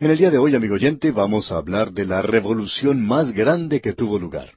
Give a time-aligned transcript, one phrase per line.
[0.00, 3.82] En el día de hoy, amigo oyente, vamos a hablar de la revolución más grande
[3.82, 4.54] que tuvo lugar.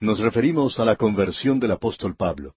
[0.00, 2.54] Nos referimos a la conversión del apóstol Pablo.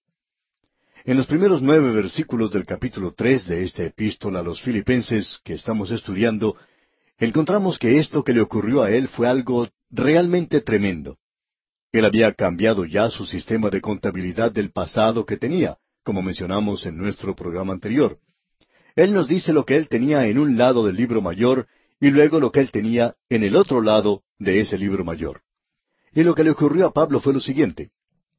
[1.04, 5.52] En los primeros nueve versículos del capítulo tres de esta epístola a los filipenses que
[5.52, 6.56] estamos estudiando,
[7.18, 11.18] encontramos que esto que le ocurrió a él fue algo realmente tremendo.
[11.92, 16.96] Él había cambiado ya su sistema de contabilidad del pasado que tenía, como mencionamos en
[16.96, 18.16] nuestro programa anterior.
[18.94, 21.66] Él nos dice lo que él tenía en un lado del libro mayor
[22.00, 25.42] y luego lo que él tenía en el otro lado de ese libro mayor.
[26.12, 27.90] Y lo que le ocurrió a Pablo fue lo siguiente.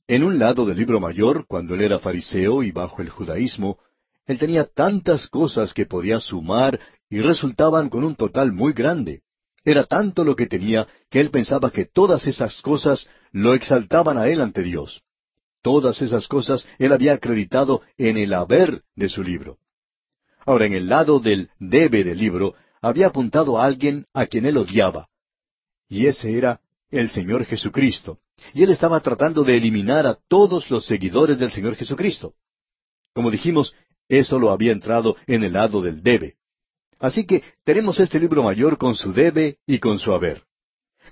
[0.08, 3.78] En un lado del libro mayor, cuando él era fariseo y bajo el judaísmo,
[4.26, 6.80] él tenía tantas cosas que podía sumar
[7.10, 9.22] y resultaban con un total muy grande.
[9.64, 14.28] Era tanto lo que tenía que él pensaba que todas esas cosas lo exaltaban a
[14.30, 15.02] él ante Dios.
[15.62, 19.58] Todas esas cosas él había acreditado en el haber de su libro.
[20.46, 24.58] Ahora, en el lado del debe del libro, había apuntado a alguien a quien él
[24.58, 25.08] odiaba.
[25.90, 28.20] Y ese era el Señor Jesucristo.
[28.54, 32.36] Y él estaba tratando de eliminar a todos los seguidores del Señor Jesucristo.
[33.14, 33.74] Como dijimos,
[34.08, 36.36] eso lo había entrado en el lado del debe.
[37.00, 40.44] Así que tenemos este libro mayor con su debe y con su haber.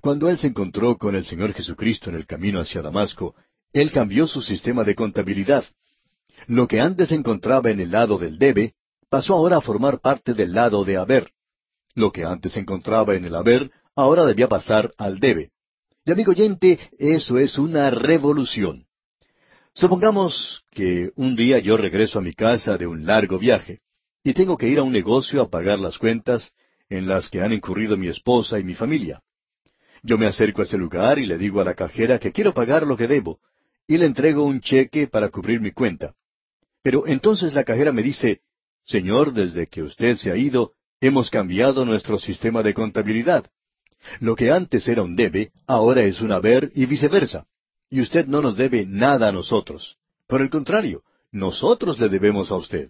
[0.01, 3.35] Cuando él se encontró con el Señor Jesucristo en el camino hacia Damasco,
[3.73, 5.65] él cambió su sistema de contabilidad.
[6.47, 8.75] Lo que antes se encontraba en el lado del debe,
[9.09, 11.31] pasó ahora a formar parte del lado de haber.
[11.95, 15.51] Lo que antes se encontraba en el haber, ahora debía pasar al debe.
[16.05, 18.85] Y amigo oyente, eso es una revolución.
[19.73, 23.79] Supongamos que un día yo regreso a mi casa de un largo viaje
[24.23, 26.53] y tengo que ir a un negocio a pagar las cuentas
[26.89, 29.21] en las que han incurrido mi esposa y mi familia.
[30.03, 32.85] Yo me acerco a ese lugar y le digo a la cajera que quiero pagar
[32.85, 33.39] lo que debo,
[33.87, 36.13] y le entrego un cheque para cubrir mi cuenta.
[36.83, 38.41] Pero entonces la cajera me dice,
[38.85, 43.45] Señor, desde que usted se ha ido, hemos cambiado nuestro sistema de contabilidad.
[44.19, 47.45] Lo que antes era un debe, ahora es un haber y viceversa.
[47.89, 49.97] Y usted no nos debe nada a nosotros.
[50.27, 52.89] Por el contrario, nosotros le debemos a usted.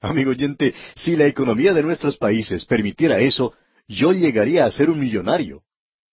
[0.00, 3.54] Amigo oyente, si la economía de nuestros países permitiera eso,
[3.88, 5.62] yo llegaría a ser un millonario.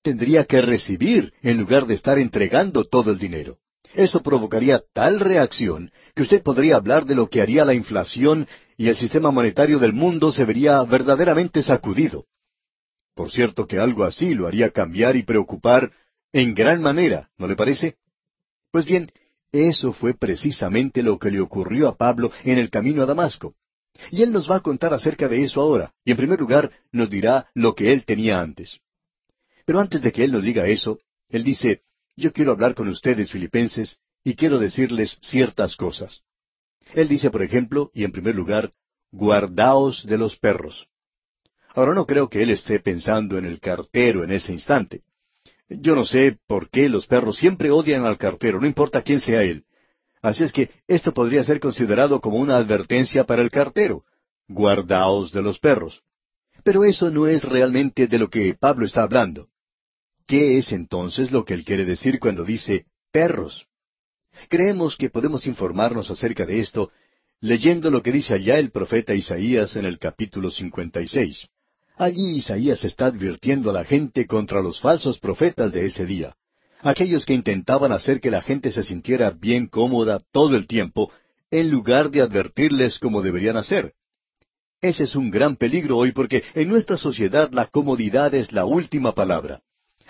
[0.02, 3.58] Tendría que recibir en lugar de estar entregando todo el dinero.
[3.94, 8.90] Eso provocaría tal reacción que usted podría hablar de lo que haría la inflación y
[8.90, 12.26] el sistema monetario del mundo se vería verdaderamente sacudido.
[13.14, 15.92] Por cierto que algo así lo haría cambiar y preocupar
[16.34, 17.96] en gran manera, ¿no le parece?
[18.72, 19.10] Pues bien,
[19.52, 23.56] eso fue precisamente lo que le ocurrió a Pablo en el camino a Damasco.
[24.12, 27.10] Y él nos va a contar acerca de eso ahora, y en primer lugar nos
[27.10, 28.82] dirá lo que él tenía antes.
[29.66, 31.00] Pero antes de que él nos diga eso,
[31.30, 31.84] él dice,
[32.18, 36.22] yo quiero hablar con ustedes, filipenses, y quiero decirles ciertas cosas.
[36.94, 38.74] Él dice, por ejemplo, y en primer lugar,
[39.12, 40.88] guardaos de los perros.
[41.74, 45.04] Ahora no creo que él esté pensando en el cartero en ese instante.
[45.68, 49.44] Yo no sé por qué los perros siempre odian al cartero, no importa quién sea
[49.44, 49.66] él.
[50.22, 54.04] Así es que esto podría ser considerado como una advertencia para el cartero.
[54.48, 56.04] Guardaos de los perros.
[56.64, 59.50] Pero eso no es realmente de lo que Pablo está hablando.
[60.26, 63.68] ¿Qué es entonces lo que él quiere decir cuando dice perros?
[64.50, 66.92] Creemos que podemos informarnos acerca de esto
[67.42, 71.48] leyendo lo que dice allá el profeta Isaías en el capítulo 56.
[71.98, 76.34] Allí Isaías está advirtiendo a la gente contra los falsos profetas de ese día,
[76.82, 81.12] aquellos que intentaban hacer que la gente se sintiera bien cómoda todo el tiempo,
[81.52, 83.94] en lugar de advertirles como deberían hacer.
[84.82, 89.14] Ese es un gran peligro hoy porque en nuestra sociedad la comodidad es la última
[89.14, 89.62] palabra.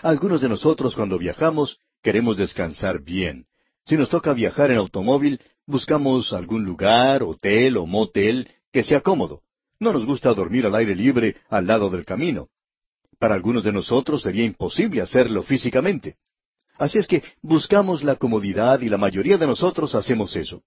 [0.01, 3.45] Algunos de nosotros cuando viajamos queremos descansar bien.
[3.85, 9.43] Si nos toca viajar en automóvil, buscamos algún lugar, hotel o motel que sea cómodo.
[9.79, 12.49] No nos gusta dormir al aire libre al lado del camino.
[13.19, 16.17] Para algunos de nosotros sería imposible hacerlo físicamente.
[16.77, 20.63] Así es que buscamos la comodidad y la mayoría de nosotros hacemos eso.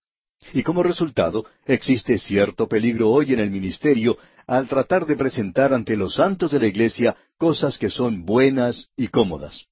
[0.52, 5.96] Y como resultado, existe cierto peligro hoy en el ministerio al tratar de presentar ante
[5.96, 9.66] los santos de la iglesia cosas que son buenas y cómodas.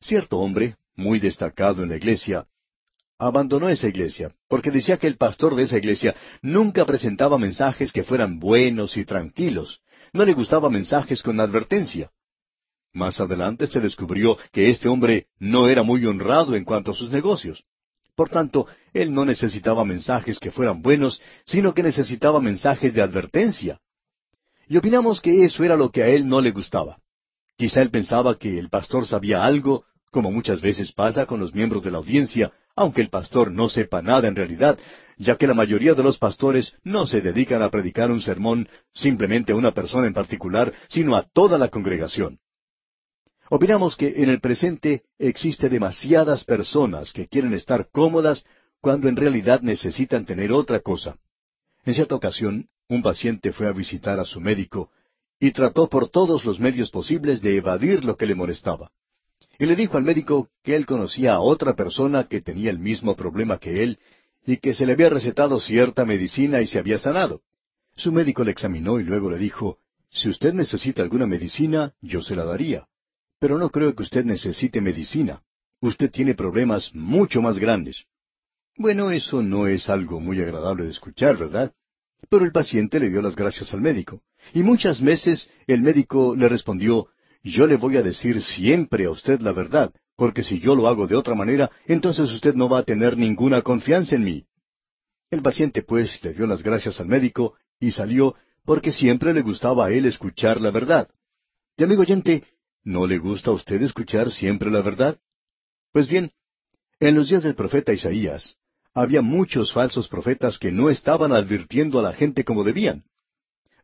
[0.00, 2.46] Cierto hombre, muy destacado en la iglesia,
[3.26, 8.02] abandonó esa iglesia, porque decía que el pastor de esa iglesia nunca presentaba mensajes que
[8.02, 9.80] fueran buenos y tranquilos,
[10.12, 12.10] no le gustaba mensajes con advertencia.
[12.92, 17.10] Más adelante se descubrió que este hombre no era muy honrado en cuanto a sus
[17.10, 17.64] negocios.
[18.16, 23.80] Por tanto, él no necesitaba mensajes que fueran buenos, sino que necesitaba mensajes de advertencia.
[24.68, 26.98] Y opinamos que eso era lo que a él no le gustaba.
[27.56, 31.82] Quizá él pensaba que el pastor sabía algo, como muchas veces pasa con los miembros
[31.82, 34.78] de la audiencia, aunque el pastor no sepa nada en realidad,
[35.16, 39.52] ya que la mayoría de los pastores no se dedican a predicar un sermón simplemente
[39.52, 42.38] a una persona en particular, sino a toda la congregación.
[43.48, 48.44] Opinamos que en el presente existe demasiadas personas que quieren estar cómodas
[48.82, 51.16] cuando en realidad necesitan tener otra cosa.
[51.84, 54.90] En cierta ocasión, un paciente fue a visitar a su médico
[55.40, 58.90] y trató por todos los medios posibles de evadir lo que le molestaba.
[59.62, 63.14] Y le dijo al médico que él conocía a otra persona que tenía el mismo
[63.14, 64.00] problema que él
[64.44, 67.42] y que se le había recetado cierta medicina y se había sanado.
[67.94, 69.78] Su médico le examinó y luego le dijo,
[70.10, 72.88] Si usted necesita alguna medicina, yo se la daría.
[73.38, 75.44] Pero no creo que usted necesite medicina.
[75.80, 78.06] Usted tiene problemas mucho más grandes.
[78.76, 81.72] Bueno, eso no es algo muy agradable de escuchar, ¿verdad?
[82.28, 84.22] Pero el paciente le dio las gracias al médico.
[84.54, 87.06] Y muchas veces el médico le respondió,
[87.42, 91.06] yo le voy a decir siempre a usted la verdad, porque si yo lo hago
[91.06, 94.44] de otra manera, entonces usted no va a tener ninguna confianza en mí.
[95.30, 99.86] El paciente pues le dio las gracias al médico y salió porque siempre le gustaba
[99.86, 101.08] a él escuchar la verdad.
[101.76, 102.44] Y amigo oyente,
[102.84, 105.18] ¿no le gusta a usted escuchar siempre la verdad?
[105.92, 106.32] Pues bien,
[107.00, 108.56] en los días del profeta Isaías,
[108.94, 113.04] había muchos falsos profetas que no estaban advirtiendo a la gente como debían.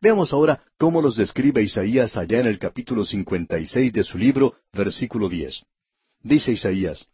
[0.01, 5.27] Veamos ahora cómo los describe Isaías allá en el capítulo 56 de su libro, versículo
[5.27, 5.63] 10.
[6.23, 7.05] Dice Isaías,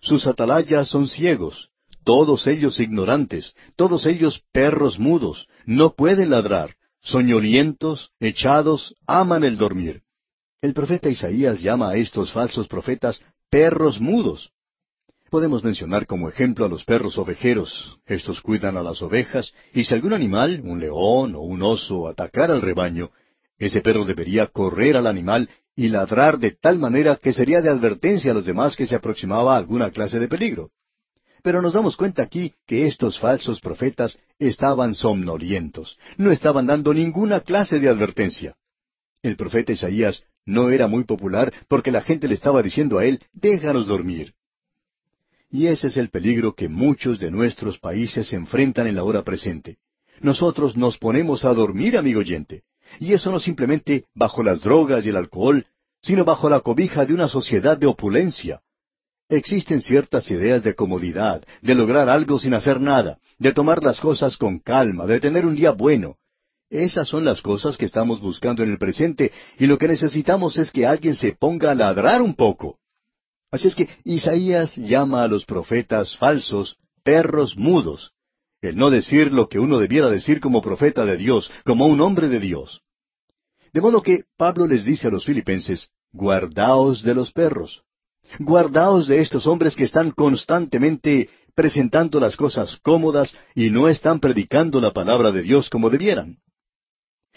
[0.00, 1.70] Sus atalayas son ciegos,
[2.02, 10.02] todos ellos ignorantes, todos ellos perros mudos, no pueden ladrar, soñolientos, echados, aman el dormir.
[10.60, 14.50] El profeta Isaías llama a estos falsos profetas perros mudos.
[15.32, 17.98] Podemos mencionar como ejemplo a los perros ovejeros.
[18.04, 22.52] Estos cuidan a las ovejas, y si algún animal, un león o un oso, atacara
[22.52, 23.10] al rebaño,
[23.56, 28.32] ese perro debería correr al animal y ladrar de tal manera que sería de advertencia
[28.32, 30.68] a los demás que se aproximaba a alguna clase de peligro.
[31.42, 37.40] Pero nos damos cuenta aquí que estos falsos profetas estaban somnolientos, no estaban dando ninguna
[37.40, 38.54] clase de advertencia.
[39.22, 43.18] El profeta Isaías no era muy popular porque la gente le estaba diciendo a él,
[43.32, 44.34] déjanos dormir.
[45.52, 49.76] Y ese es el peligro que muchos de nuestros países enfrentan en la hora presente.
[50.22, 52.62] Nosotros nos ponemos a dormir, amigo oyente.
[52.98, 55.66] Y eso no simplemente bajo las drogas y el alcohol,
[56.00, 58.62] sino bajo la cobija de una sociedad de opulencia.
[59.28, 64.38] Existen ciertas ideas de comodidad, de lograr algo sin hacer nada, de tomar las cosas
[64.38, 66.16] con calma, de tener un día bueno.
[66.70, 70.70] Esas son las cosas que estamos buscando en el presente y lo que necesitamos es
[70.70, 72.78] que alguien se ponga a ladrar un poco.
[73.52, 78.12] Así es que Isaías llama a los profetas falsos perros mudos,
[78.62, 82.28] el no decir lo que uno debiera decir como profeta de Dios, como un hombre
[82.28, 82.80] de Dios.
[83.74, 87.82] De modo que Pablo les dice a los filipenses, guardaos de los perros,
[88.38, 94.80] guardaos de estos hombres que están constantemente presentando las cosas cómodas y no están predicando
[94.80, 96.38] la palabra de Dios como debieran.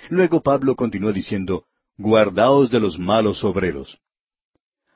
[0.09, 1.65] Luego Pablo continúa diciendo,
[1.97, 3.97] guardaos de los malos obreros.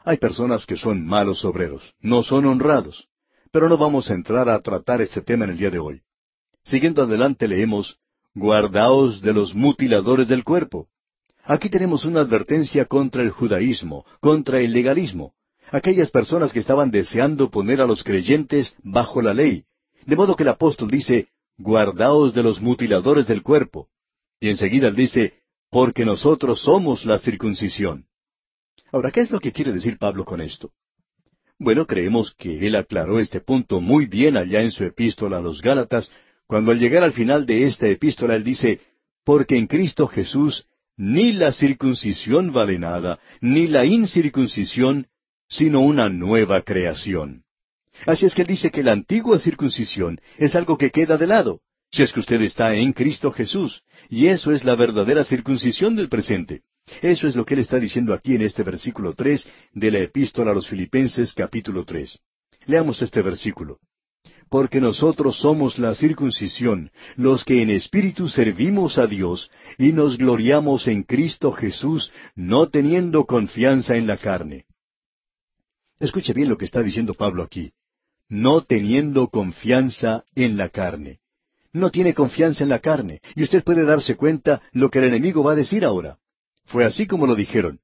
[0.09, 3.07] Hay personas que son malos obreros, no son honrados.
[3.51, 6.01] Pero no vamos a entrar a tratar este tema en el día de hoy.
[6.63, 7.99] Siguiendo adelante leemos,
[8.33, 10.87] Guardaos de los mutiladores del cuerpo.
[11.43, 15.33] Aquí tenemos una advertencia contra el judaísmo, contra el legalismo,
[15.69, 19.65] aquellas personas que estaban deseando poner a los creyentes bajo la ley.
[20.07, 21.27] De modo que el apóstol dice,
[21.59, 23.89] Guardaos de los mutiladores del cuerpo.
[24.39, 28.08] Y enseguida dice, Porque nosotros somos la circuncisión.
[28.91, 30.71] Ahora, ¿qué es lo que quiere decir Pablo con esto?
[31.59, 35.61] Bueno, creemos que él aclaró este punto muy bien allá en su epístola a los
[35.61, 36.09] Gálatas,
[36.47, 38.79] cuando al llegar al final de esta epístola él dice,
[39.23, 40.65] porque en Cristo Jesús
[40.97, 45.07] ni la circuncisión vale nada, ni la incircuncisión,
[45.47, 47.43] sino una nueva creación.
[48.05, 51.61] Así es que él dice que la antigua circuncisión es algo que queda de lado,
[51.91, 56.09] si es que usted está en Cristo Jesús, y eso es la verdadera circuncisión del
[56.09, 56.63] presente.
[57.01, 60.51] Eso es lo que él está diciendo aquí en este versículo tres de la epístola
[60.51, 62.19] a los Filipenses capítulo tres.
[62.65, 63.79] Leamos este versículo.
[64.49, 70.87] Porque nosotros somos la circuncisión, los que en espíritu servimos a Dios, y nos gloriamos
[70.87, 74.65] en Cristo Jesús, no teniendo confianza en la carne.
[75.99, 77.73] Escuche bien lo que está diciendo Pablo aquí.
[78.27, 81.19] No teniendo confianza en la carne.
[81.71, 85.43] No tiene confianza en la carne, y usted puede darse cuenta lo que el enemigo
[85.43, 86.17] va a decir ahora.
[86.69, 87.79] Fue así como lo dijeron.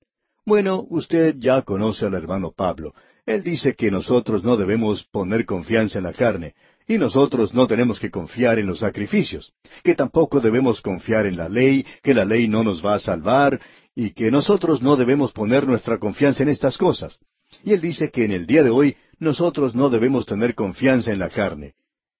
[0.45, 2.93] Bueno, usted ya conoce al hermano Pablo.
[3.25, 6.53] Él dice que nosotros no debemos poner confianza en la carne,
[6.87, 11.49] y nosotros no tenemos que confiar en los sacrificios, que tampoco debemos confiar en la
[11.49, 13.59] ley, que la ley no nos va a salvar,
[13.95, 17.17] y que nosotros no debemos poner nuestra confianza en estas cosas.
[17.63, 21.17] Y él dice que en el día de hoy nosotros no debemos tener confianza en
[21.17, 21.73] la carne.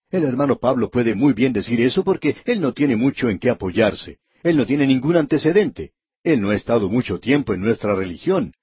[0.10, 3.52] El hermano Pablo puede muy bien decir eso porque él no tiene mucho en qué
[3.52, 4.18] apoyarse.
[4.42, 5.92] Él no tiene ningún antecedente.
[6.26, 8.54] Él no ha estado mucho tiempo en nuestra religión.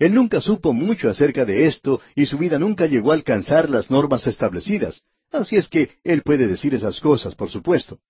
[0.00, 3.92] Él nunca supo mucho acerca de esto y su vida nunca llegó a alcanzar las
[3.92, 5.04] normas establecidas.
[5.30, 8.00] Así es que él puede decir esas cosas, por supuesto.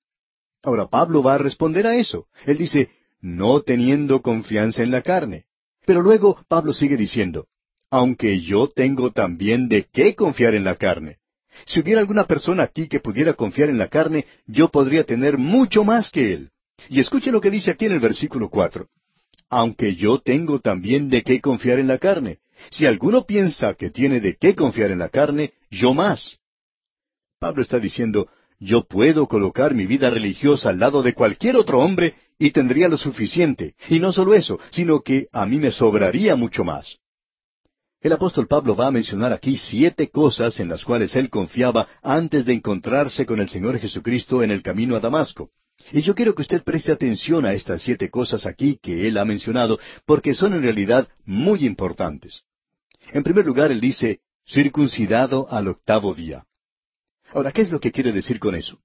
[0.63, 2.27] Ahora Pablo va a responder a eso.
[2.47, 2.89] Él dice,
[3.21, 5.45] no teniendo confianza en la carne.
[5.85, 7.49] Pero luego Pablo sigue diciendo,
[7.91, 11.19] aunque yo tengo también de qué confiar en la carne.
[11.67, 15.85] Si hubiera alguna persona aquí que pudiera confiar en la carne, yo podría tener mucho
[15.85, 16.51] más que él.
[16.89, 18.89] Y escuche lo que dice aquí en el versículo cuatro.
[19.53, 22.39] Aunque yo tengo también de qué confiar en la carne.
[22.71, 26.39] Si alguno piensa que tiene de qué confiar en la carne, yo más.
[27.39, 32.15] Pablo está diciendo, yo puedo colocar mi vida religiosa al lado de cualquier otro hombre
[32.39, 33.75] y tendría lo suficiente.
[33.91, 36.97] Y no solo eso, sino que a mí me sobraría mucho más.
[38.01, 42.47] El apóstol Pablo va a mencionar aquí siete cosas en las cuales él confiaba antes
[42.47, 45.51] de encontrarse con el Señor Jesucristo en el camino a Damasco.
[45.91, 49.25] Y yo quiero que usted preste atención a estas siete cosas aquí que él ha
[49.25, 52.45] mencionado, porque son en realidad muy importantes.
[53.13, 56.45] En primer lugar, él dice, circuncidado al octavo día.
[57.33, 58.79] Ahora, ¿qué es lo que quiere decir con eso?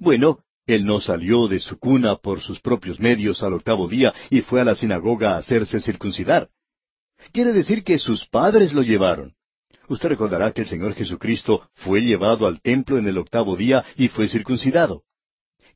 [0.00, 4.42] Bueno, él no salió de su cuna por sus propios medios al octavo día y
[4.42, 6.50] fue a la sinagoga a hacerse circuncidar.
[7.32, 9.34] Quiere decir que sus padres lo llevaron.
[9.88, 14.08] Usted recordará que el Señor Jesucristo fue llevado al templo en el octavo día y
[14.08, 15.04] fue circuncidado.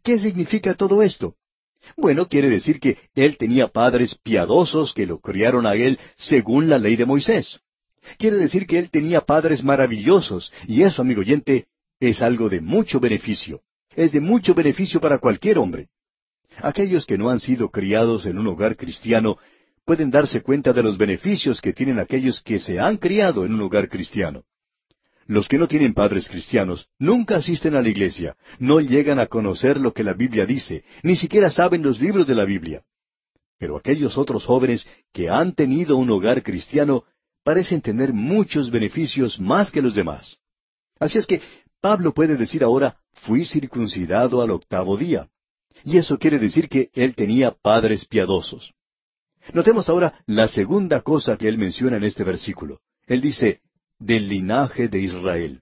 [0.03, 1.37] ¿Qué significa todo esto?
[1.97, 6.79] Bueno, quiere decir que él tenía padres piadosos que lo criaron a él según la
[6.79, 7.61] ley de Moisés.
[8.19, 11.67] Quiere decir que él tenía padres maravillosos, y eso, amigo oyente,
[12.01, 13.61] es algo de mucho beneficio.
[13.95, 15.89] Es de mucho beneficio para cualquier hombre.
[16.59, 19.39] Aquellos que no han sido criados en un hogar cristiano
[19.85, 23.61] pueden darse cuenta de los beneficios que tienen aquellos que se han criado en un
[23.63, 24.45] hogar cristiano.
[25.27, 29.79] Los que no tienen padres cristianos nunca asisten a la iglesia, no llegan a conocer
[29.79, 32.83] lo que la Biblia dice, ni siquiera saben los libros de la Biblia.
[33.59, 37.05] Pero aquellos otros jóvenes que han tenido un hogar cristiano
[37.45, 40.39] parecen tener muchos beneficios más que los demás.
[40.99, 41.41] Así es que
[41.81, 45.29] Pablo puede decir ahora, fui circuncidado al octavo día.
[45.85, 48.73] Y eso quiere decir que él tenía padres piadosos.
[49.53, 52.81] Notemos ahora la segunda cosa que él menciona en este versículo.
[53.07, 53.61] Él dice,
[54.05, 55.61] del linaje de Israel.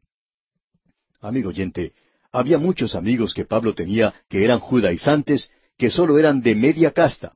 [1.20, 1.92] Amigo oyente,
[2.32, 7.34] había muchos amigos que Pablo tenía que eran judaizantes, que sólo eran de media casta.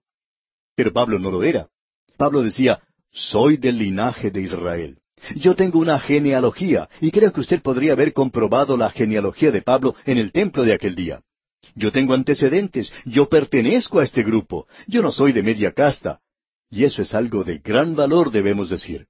[0.75, 1.69] Pero Pablo no lo era.
[2.17, 2.81] Pablo decía,
[3.13, 4.99] soy del linaje de Israel.
[5.37, 9.95] Yo tengo una genealogía, y creo que usted podría haber comprobado la genealogía de Pablo
[10.05, 11.23] en el templo de aquel día.
[11.75, 16.21] Yo tengo antecedentes, yo pertenezco a este grupo, yo no soy de media casta.
[16.71, 19.07] Y eso es algo de gran valor, debemos decir.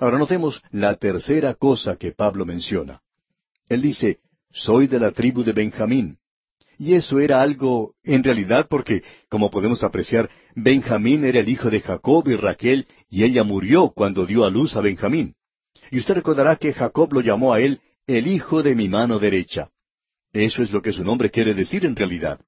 [0.00, 3.02] Ahora notemos la tercera cosa que Pablo menciona.
[3.68, 6.16] Él dice, soy de la tribu de Benjamín.
[6.78, 11.82] Y eso era algo, en realidad, porque, como podemos apreciar, Benjamín era el hijo de
[11.82, 15.34] Jacob y Raquel, y ella murió cuando dio a luz a Benjamín.
[15.90, 19.68] Y usted recordará que Jacob lo llamó a él el hijo de mi mano derecha.
[20.32, 22.40] Eso es lo que su nombre quiere decir en realidad.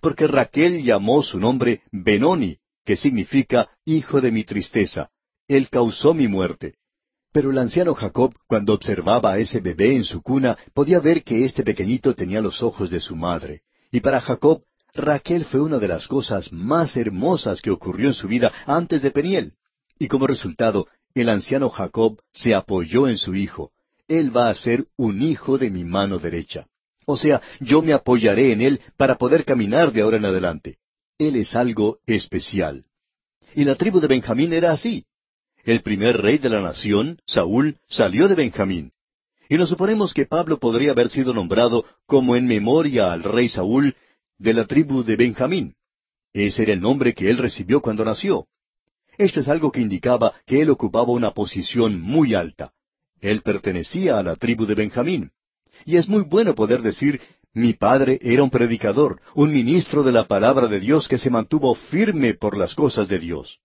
[0.00, 5.10] Porque Raquel llamó su nombre Benoni, que significa hijo de mi tristeza.
[5.48, 6.76] Él causó mi muerte.
[7.32, 11.44] Pero el anciano Jacob, cuando observaba a ese bebé en su cuna, podía ver que
[11.44, 13.62] este pequeñito tenía los ojos de su madre.
[13.92, 14.62] Y para Jacob,
[14.94, 19.12] Raquel fue una de las cosas más hermosas que ocurrió en su vida antes de
[19.12, 19.54] Peniel.
[19.98, 23.70] Y como resultado, el anciano Jacob se apoyó en su hijo.
[24.08, 26.66] Él va a ser un hijo de mi mano derecha.
[27.06, 30.78] O sea, yo me apoyaré en él para poder caminar de ahora en adelante.
[31.18, 32.84] Él es algo especial.
[33.54, 35.06] Y la tribu de Benjamín era así.
[35.70, 38.90] El primer rey de la nación, Saúl, salió de Benjamín.
[39.48, 43.94] Y nos suponemos que Pablo podría haber sido nombrado como en memoria al rey Saúl
[44.36, 45.76] de la tribu de Benjamín.
[46.32, 48.48] Ese era el nombre que él recibió cuando nació.
[49.16, 52.72] Esto es algo que indicaba que él ocupaba una posición muy alta.
[53.20, 55.30] Él pertenecía a la tribu de Benjamín.
[55.86, 57.20] Y es muy bueno poder decir,
[57.54, 61.76] mi padre era un predicador, un ministro de la palabra de Dios que se mantuvo
[61.76, 63.60] firme por las cosas de Dios.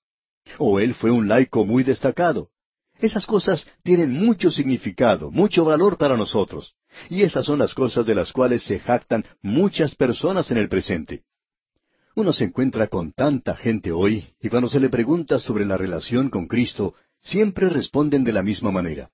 [0.57, 2.49] O él fue un laico muy destacado.
[2.99, 6.75] Esas cosas tienen mucho significado, mucho valor para nosotros.
[7.09, 11.23] Y esas son las cosas de las cuales se jactan muchas personas en el presente.
[12.15, 16.29] Uno se encuentra con tanta gente hoy, y cuando se le pregunta sobre la relación
[16.29, 19.09] con Cristo, siempre responden de la misma manera.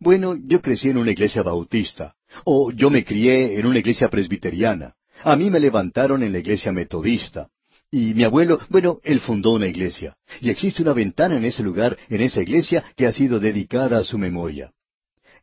[0.00, 4.96] Bueno, yo crecí en una iglesia bautista, o yo me crié en una iglesia presbiteriana,
[5.22, 7.48] a mí me levantaron en la iglesia metodista,
[7.94, 10.16] y mi abuelo, bueno, él fundó una iglesia.
[10.40, 14.04] Y existe una ventana en ese lugar, en esa iglesia, que ha sido dedicada a
[14.04, 14.72] su memoria.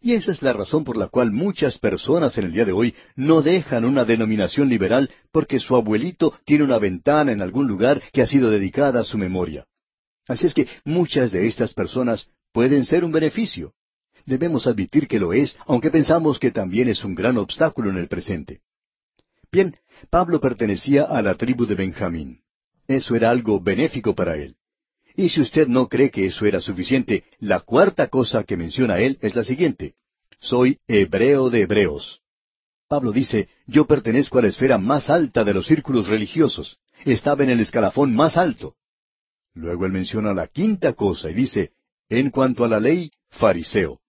[0.01, 2.95] Y esa es la razón por la cual muchas personas en el día de hoy
[3.15, 8.23] no dejan una denominación liberal porque su abuelito tiene una ventana en algún lugar que
[8.23, 9.65] ha sido dedicada a su memoria.
[10.27, 13.73] Así es que muchas de estas personas pueden ser un beneficio.
[14.25, 18.07] Debemos admitir que lo es, aunque pensamos que también es un gran obstáculo en el
[18.07, 18.61] presente.
[19.51, 19.75] Bien,
[20.09, 22.41] Pablo pertenecía a la tribu de Benjamín.
[22.87, 24.55] Eso era algo benéfico para él.
[25.15, 29.17] Y si usted no cree que eso era suficiente, la cuarta cosa que menciona él
[29.21, 29.95] es la siguiente.
[30.39, 32.21] Soy hebreo de hebreos.
[32.87, 36.79] Pablo dice, yo pertenezco a la esfera más alta de los círculos religiosos.
[37.05, 38.75] Estaba en el escalafón más alto.
[39.53, 41.71] Luego él menciona la quinta cosa y dice,
[42.07, 43.99] en cuanto a la ley, fariseo.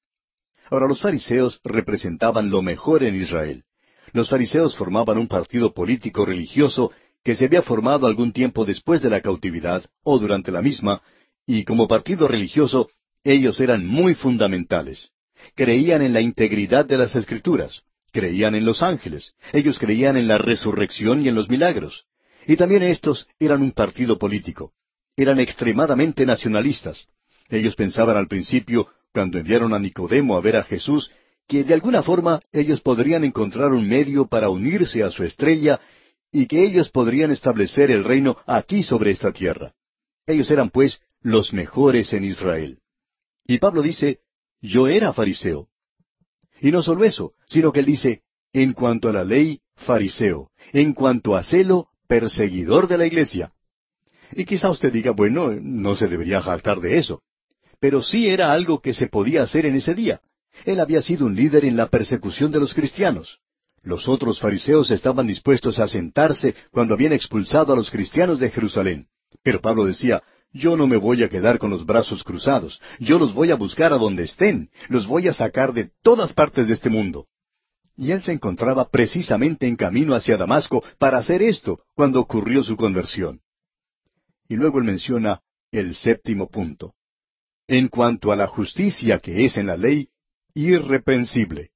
[0.70, 3.64] Ahora los fariseos representaban lo mejor en Israel.
[4.12, 9.10] Los fariseos formaban un partido político religioso que se había formado algún tiempo después de
[9.10, 11.02] la cautividad o durante la misma,
[11.46, 12.88] y como partido religioso
[13.24, 15.10] ellos eran muy fundamentales.
[15.54, 20.38] Creían en la integridad de las escrituras, creían en los ángeles, ellos creían en la
[20.38, 22.06] resurrección y en los milagros.
[22.46, 24.72] Y también estos eran un partido político.
[25.16, 27.06] Eran extremadamente nacionalistas.
[27.48, 31.10] Ellos pensaban al principio, cuando enviaron a Nicodemo a ver a Jesús,
[31.50, 35.80] que de alguna forma ellos podrían encontrar un medio para unirse a su estrella
[36.30, 39.72] y que ellos podrían establecer el reino aquí sobre esta tierra.
[40.28, 42.78] Ellos eran, pues, los mejores en Israel.
[43.44, 44.20] Y Pablo dice,
[44.62, 45.66] yo era fariseo.
[46.60, 50.92] Y no solo eso, sino que él dice, en cuanto a la ley, fariseo, en
[50.92, 53.52] cuanto a celo, perseguidor de la iglesia.
[54.36, 57.24] Y quizá usted diga, bueno, no se debería jactar de eso.
[57.80, 60.20] Pero sí era algo que se podía hacer en ese día.
[60.64, 63.38] Él había sido un líder en la persecución de los cristianos.
[63.82, 69.06] Los otros fariseos estaban dispuestos a sentarse cuando habían expulsado a los cristianos de Jerusalén.
[69.42, 73.32] Pero Pablo decía, yo no me voy a quedar con los brazos cruzados, yo los
[73.32, 76.90] voy a buscar a donde estén, los voy a sacar de todas partes de este
[76.90, 77.26] mundo.
[77.96, 82.76] Y él se encontraba precisamente en camino hacia Damasco para hacer esto cuando ocurrió su
[82.76, 83.40] conversión.
[84.48, 85.40] Y luego él menciona
[85.70, 86.94] el séptimo punto.
[87.68, 90.08] En cuanto a la justicia que es en la ley,
[90.54, 91.70] irreprensible.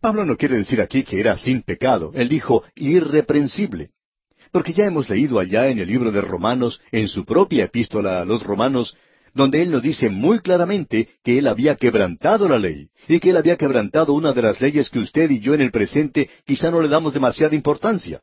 [0.00, 3.90] Pablo no quiere decir aquí que era sin pecado, él dijo irreprensible.
[4.52, 8.24] Porque ya hemos leído allá en el libro de Romanos, en su propia epístola a
[8.24, 8.96] los Romanos,
[9.34, 13.36] donde él nos dice muy claramente que él había quebrantado la ley, y que él
[13.36, 16.80] había quebrantado una de las leyes que usted y yo en el presente quizá no
[16.80, 18.22] le damos demasiada importancia.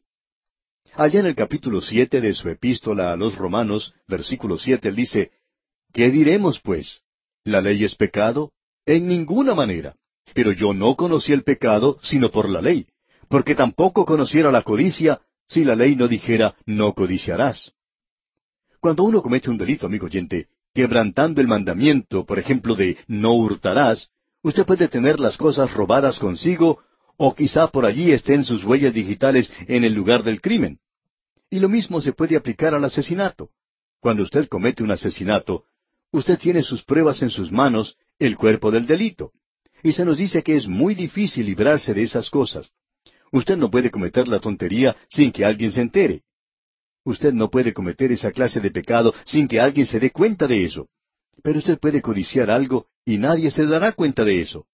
[0.93, 5.31] Allá en el capítulo siete de su epístola a los Romanos, versículo siete, él dice,
[5.93, 7.01] ¿Qué diremos, pues?
[7.43, 8.51] ¿La ley es pecado?
[8.85, 9.95] En ninguna manera.
[10.33, 12.87] Pero yo no conocí el pecado sino por la ley,
[13.29, 17.73] porque tampoco conociera la codicia si la ley no dijera no codiciarás.
[18.79, 24.09] Cuando uno comete un delito, amigo oyente, quebrantando el mandamiento, por ejemplo, de no hurtarás,
[24.41, 26.83] usted puede tener las cosas robadas consigo,
[27.17, 30.79] o quizá por allí estén sus huellas digitales en el lugar del crimen.
[31.49, 33.49] Y lo mismo se puede aplicar al asesinato.
[33.99, 35.63] Cuando usted comete un asesinato,
[36.11, 39.31] usted tiene sus pruebas en sus manos, el cuerpo del delito.
[39.83, 42.71] Y se nos dice que es muy difícil librarse de esas cosas.
[43.31, 46.23] Usted no puede cometer la tontería sin que alguien se entere.
[47.03, 50.65] Usted no puede cometer esa clase de pecado sin que alguien se dé cuenta de
[50.65, 50.87] eso.
[51.43, 54.65] Pero usted puede codiciar algo y nadie se dará cuenta de eso.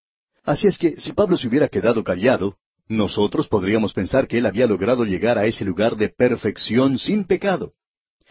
[0.43, 4.67] Así es que si Pablo se hubiera quedado callado, nosotros podríamos pensar que él había
[4.67, 7.73] logrado llegar a ese lugar de perfección sin pecado.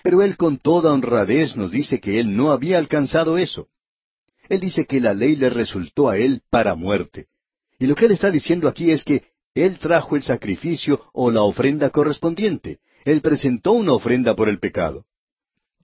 [0.02, 3.68] Pero él con toda honradez nos dice que él no había alcanzado eso.
[4.50, 7.28] Él dice que la ley le resultó a él para muerte.
[7.78, 9.22] Y lo que él está diciendo aquí es que
[9.54, 12.80] él trajo el sacrificio o la ofrenda correspondiente.
[13.04, 15.04] Él presentó una ofrenda por el pecado.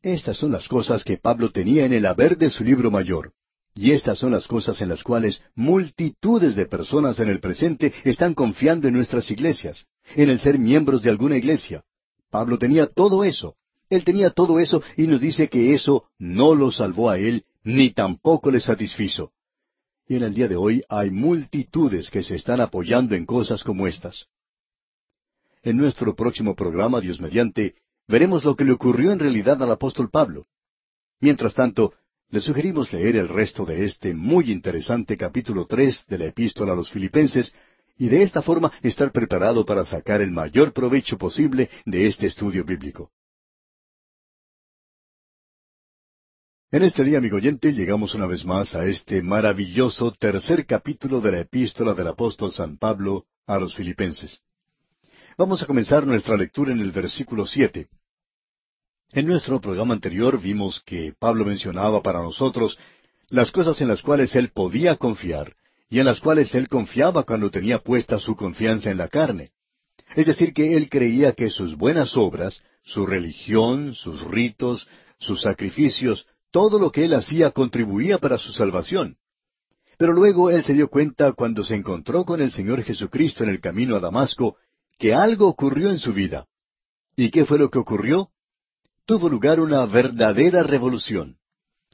[0.03, 3.33] Estas son las cosas que Pablo tenía en el haber de su libro mayor.
[3.73, 8.35] Y estas son las cosas en las cuales multitudes de personas en el presente están
[8.35, 11.85] confiando en nuestras iglesias, en el ser miembros de alguna iglesia.
[12.31, 13.55] Pablo tenía todo eso.
[13.89, 17.91] Él tenía todo eso y nos dice que eso no lo salvó a él ni
[17.91, 19.33] tampoco le satisfizo.
[20.07, 23.89] Y en el día de hoy hay multitudes que se están apoyando en cosas como
[23.89, 24.27] estas.
[25.65, 27.75] En nuestro próximo programa, Dios mediante,
[28.07, 30.47] veremos lo que le ocurrió en realidad al apóstol Pablo.
[31.21, 31.93] Mientras tanto,
[32.29, 36.77] le sugerimos leer el resto de este muy interesante capítulo tres de la epístola a
[36.77, 37.53] los filipenses,
[37.99, 42.65] y de esta forma estar preparado para sacar el mayor provecho posible de este estudio
[42.65, 43.11] bíblico.
[46.77, 51.33] En este día, amigo oyente, llegamos una vez más a este maravilloso tercer capítulo de
[51.33, 54.43] la epístola del apóstol San Pablo a los filipenses.
[55.39, 57.89] Vamos a comenzar nuestra lectura en el versículo siete.
[59.15, 62.77] En nuestro programa anterior vimos que Pablo mencionaba para nosotros
[63.31, 65.57] las cosas en las cuales él podía confiar
[65.89, 69.53] y en las cuales él confiaba cuando tenía puesta su confianza en la carne.
[70.15, 74.87] Es decir, que él creía que sus buenas obras, su religión, sus ritos,
[75.19, 79.19] sus sacrificios, todo lo que él hacía contribuía para su salvación.
[79.99, 83.61] Pero luego él se dio cuenta cuando se encontró con el Señor Jesucristo en el
[83.61, 84.57] camino a Damasco,
[84.99, 86.47] que algo ocurrió en su vida.
[87.15, 88.31] ¿Y qué fue lo que ocurrió?
[89.05, 91.37] Tuvo lugar una verdadera revolución.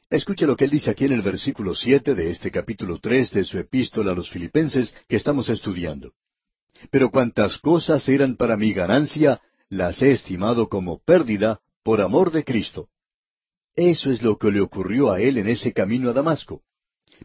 [0.09, 3.43] Escuche lo que él dice aquí en el versículo siete de este capítulo tres de
[3.43, 6.13] su epístola a los filipenses que estamos estudiando.
[6.89, 12.45] Pero cuantas cosas eran para mi ganancia, las he estimado como pérdida por amor de
[12.45, 12.87] Cristo.
[13.75, 16.61] Eso es lo que le ocurrió a él en ese camino a Damasco.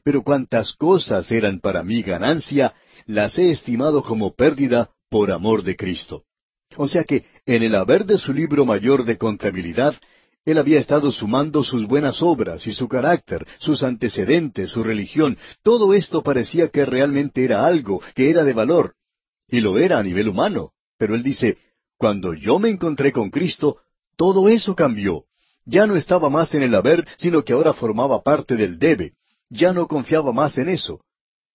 [0.02, 2.74] Pero cuantas cosas eran para mi ganancia,
[3.06, 6.24] las he estimado como pérdida por amor de Cristo.
[6.76, 9.94] O sea que en el haber de su libro mayor de contabilidad,
[10.44, 15.36] él había estado sumando sus buenas obras y su carácter, sus antecedentes, su religión.
[15.62, 18.94] Todo esto parecía que realmente era algo, que era de valor.
[19.46, 20.72] Y lo era a nivel humano.
[20.96, 21.58] Pero él dice,
[21.98, 23.78] cuando yo me encontré con Cristo,
[24.16, 25.27] todo eso cambió.
[25.68, 29.12] Ya no estaba más en el haber, sino que ahora formaba parte del debe.
[29.50, 31.04] Ya no confiaba más en eso.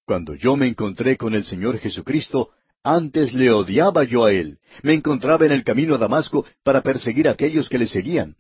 [0.06, 2.52] Cuando yo me encontré con el Señor Jesucristo,
[2.84, 4.60] antes le odiaba yo a Él.
[4.84, 8.36] Me encontraba en el camino a Damasco para perseguir a aquellos que le seguían.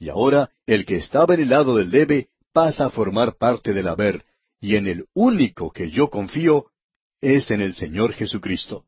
[0.00, 3.86] Y ahora el que estaba en el lado del debe pasa a formar parte del
[3.86, 4.24] haber,
[4.60, 6.66] y en el único que yo confío
[7.20, 8.84] es en el Señor Jesucristo.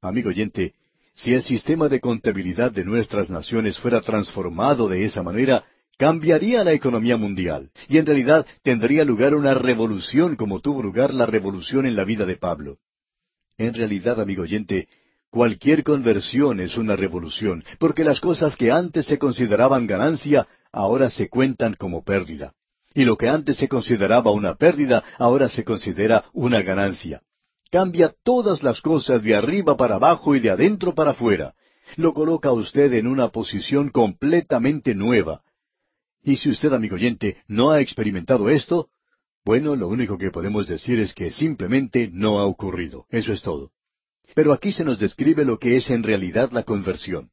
[0.00, 0.74] Amigo oyente,
[1.18, 5.64] si el sistema de contabilidad de nuestras naciones fuera transformado de esa manera,
[5.98, 11.26] cambiaría la economía mundial, y en realidad tendría lugar una revolución como tuvo lugar la
[11.26, 12.78] revolución en la vida de Pablo.
[13.56, 14.86] En realidad, amigo oyente,
[15.28, 21.28] cualquier conversión es una revolución, porque las cosas que antes se consideraban ganancia, ahora se
[21.28, 22.52] cuentan como pérdida.
[22.94, 27.22] Y lo que antes se consideraba una pérdida, ahora se considera una ganancia.
[27.70, 31.54] Cambia todas las cosas de arriba para abajo y de adentro para afuera.
[31.96, 35.42] Lo coloca a usted en una posición completamente nueva.
[36.22, 38.88] Y si usted, amigo oyente, no ha experimentado esto,
[39.44, 43.06] bueno, lo único que podemos decir es que simplemente no ha ocurrido.
[43.10, 43.70] Eso es todo.
[44.34, 47.30] Pero aquí se nos describe lo que es en realidad la conversión.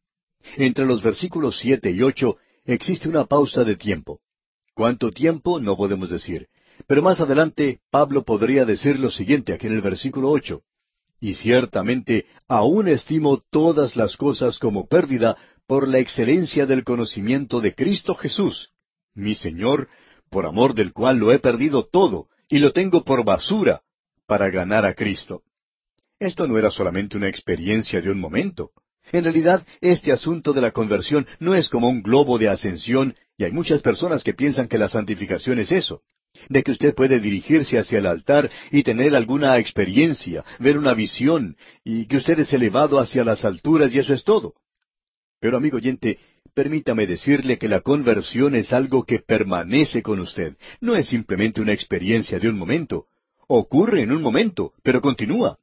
[0.57, 4.21] Entre los versículos siete y ocho existe una pausa de tiempo.
[4.73, 5.59] ¿Cuánto tiempo?
[5.59, 6.47] No podemos decir.
[6.87, 10.63] Pero más adelante Pablo podría decir lo siguiente aquí en el versículo ocho.
[11.19, 17.73] Y ciertamente aún estimo todas las cosas como pérdida por la excelencia del conocimiento de
[17.73, 18.71] Cristo Jesús,
[19.15, 19.87] mi Señor,
[20.29, 23.81] por amor del cual lo he perdido todo, y lo tengo por basura,
[24.27, 25.41] para ganar a Cristo.
[26.19, 28.71] Esto no era solamente una experiencia de un momento.
[29.11, 33.45] En realidad, este asunto de la conversión no es como un globo de ascensión, y
[33.45, 36.03] hay muchas personas que piensan que la santificación es eso
[36.49, 41.55] de que usted puede dirigirse hacia el altar y tener alguna experiencia, ver una visión,
[41.83, 44.53] y que usted es elevado hacia las alturas y eso es todo.
[45.39, 46.19] Pero amigo oyente,
[46.53, 51.73] permítame decirle que la conversión es algo que permanece con usted, no es simplemente una
[51.73, 53.05] experiencia de un momento.
[53.47, 55.57] Ocurre en un momento, pero continúa.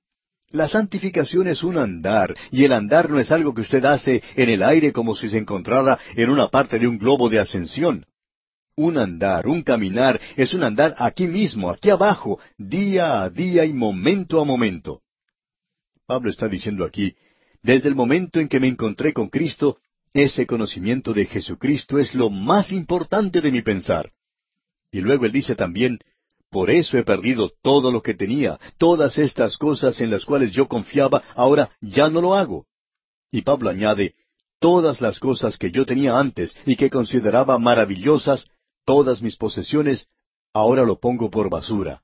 [0.51, 4.51] La santificación es un andar, y el andar no es algo que usted hace en
[4.51, 8.05] el aire como si se encontrara en una parte de un globo de ascensión.
[8.77, 13.73] Un andar, un caminar, es un andar aquí mismo, aquí abajo, día a día y
[13.73, 15.03] momento a momento.
[16.07, 17.15] Pablo está diciendo aquí,
[17.63, 19.79] desde el momento en que me encontré con Cristo,
[20.15, 24.11] ese conocimiento de Jesucristo es lo más importante de mi pensar.
[24.91, 25.99] Y luego él dice también,
[26.51, 30.69] por eso he perdido todo lo que tenía, todas estas cosas en las cuales yo
[30.69, 32.67] confiaba, ahora ya no lo hago.
[33.31, 34.15] Y Pablo añade,
[34.59, 38.47] todas las cosas que yo tenía antes y que consideraba maravillosas,
[38.85, 40.09] todas mis posesiones,
[40.53, 42.03] ahora lo pongo por basura.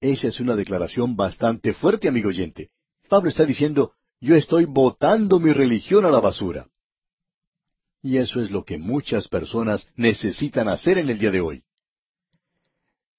[0.00, 2.70] Esa es una declaración bastante fuerte, amigo oyente.
[3.08, 6.68] Pablo está diciendo, yo estoy botando mi religión a la basura.
[8.02, 11.64] Y eso es lo que muchas personas necesitan hacer en el día de hoy.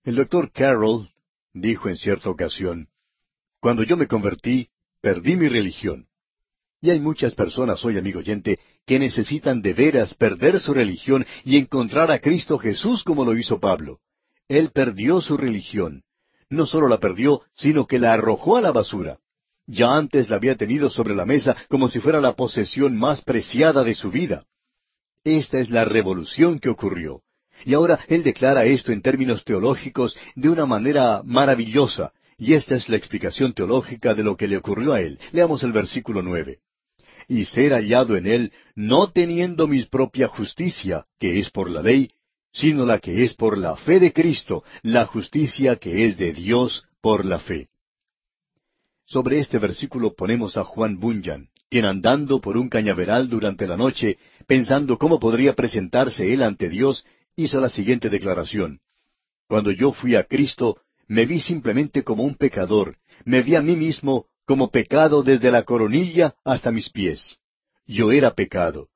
[0.04, 1.10] El doctor Carroll
[1.54, 2.90] dijo en cierta ocasión,
[3.60, 4.70] Cuando yo me convertí,
[5.02, 6.08] perdí mi religión.
[6.82, 11.58] Y hay muchas personas hoy, amigo oyente, que necesitan de veras perder su religión y
[11.58, 14.00] encontrar a Cristo Jesús como lo hizo Pablo.
[14.48, 16.04] Él perdió su religión.
[16.50, 19.18] No solo la perdió, sino que la arrojó a la basura.
[19.68, 23.84] Ya antes la había tenido sobre la mesa como si fuera la posesión más preciada
[23.84, 24.44] de su vida.
[25.24, 27.22] Esta es la revolución que ocurrió.
[27.64, 32.90] Y ahora él declara esto en términos teológicos de una manera maravillosa, y esta es
[32.90, 35.20] la explicación teológica de lo que le ocurrió a él.
[35.32, 36.60] Leamos el versículo nueve
[37.28, 42.12] y ser hallado en él, no teniendo mi propia justicia, que es por la ley,
[42.54, 46.86] sino la que es por la fe de Cristo, la justicia que es de Dios
[47.02, 47.70] por la fe.
[49.06, 54.18] Sobre este versículo ponemos a Juan Bunyan, quien andando por un cañaveral durante la noche,
[54.48, 58.80] pensando cómo podría presentarse él ante Dios, hizo la siguiente declaración.
[59.48, 63.76] Cuando yo fui a Cristo, me vi simplemente como un pecador, me vi a mí
[63.76, 67.38] mismo como pecado desde la coronilla hasta mis pies.
[67.88, 68.90] Yo era pecado.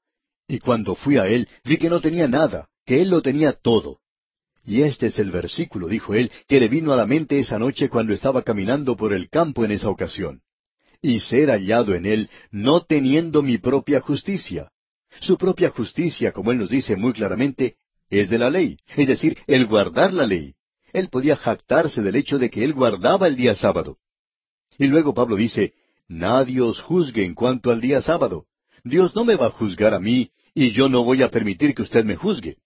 [0.47, 3.99] Y cuando fui a Él, vi que no tenía nada, que Él lo tenía todo.
[4.69, 7.89] Y este es el versículo, dijo él, que le vino a la mente esa noche
[7.89, 10.41] cuando estaba caminando por el campo en esa ocasión.
[11.01, 14.69] Y ser hallado en él, no teniendo mi propia justicia.
[15.21, 17.77] Su propia justicia, como él nos dice muy claramente,
[18.11, 20.53] es de la ley, es decir, el guardar la ley.
[20.93, 23.97] Él podía jactarse del hecho de que él guardaba el día sábado.
[24.77, 25.73] Y luego Pablo dice,
[26.07, 28.45] Nadie os juzgue en cuanto al día sábado.
[28.83, 31.83] Dios no me va a juzgar a mí, y yo no voy a permitir que
[31.83, 32.57] usted me juzgue.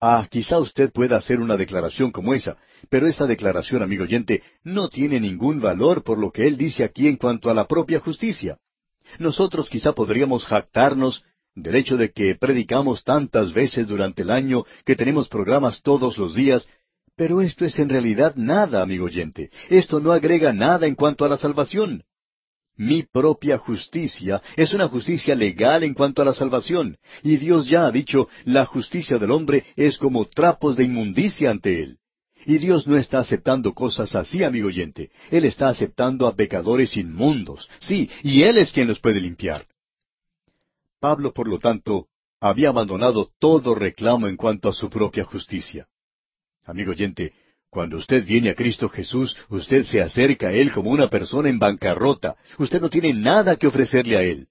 [0.00, 2.56] Ah, quizá usted pueda hacer una declaración como esa,
[2.90, 7.08] pero esa declaración, amigo oyente, no tiene ningún valor por lo que él dice aquí
[7.08, 8.58] en cuanto a la propia justicia.
[9.18, 11.24] Nosotros quizá podríamos jactarnos
[11.54, 16.34] del hecho de que predicamos tantas veces durante el año, que tenemos programas todos los
[16.34, 16.68] días,
[17.16, 19.50] pero esto es en realidad nada, amigo oyente.
[19.68, 22.04] Esto no agrega nada en cuanto a la salvación.
[22.76, 27.86] Mi propia justicia es una justicia legal en cuanto a la salvación, y Dios ya
[27.86, 31.98] ha dicho, la justicia del hombre es como trapos de inmundicia ante Él.
[32.44, 35.10] Y Dios no está aceptando cosas así, amigo oyente.
[35.30, 37.68] Él está aceptando a pecadores inmundos.
[37.78, 39.66] Sí, y Él es quien los puede limpiar.
[40.98, 42.08] Pablo, por lo tanto,
[42.40, 45.86] había abandonado todo reclamo en cuanto a su propia justicia.
[46.64, 47.32] Amigo oyente,
[47.70, 51.58] cuando usted viene a Cristo Jesús, usted se acerca a Él como una persona en
[51.58, 52.36] bancarrota.
[52.58, 54.48] Usted no tiene nada que ofrecerle a Él.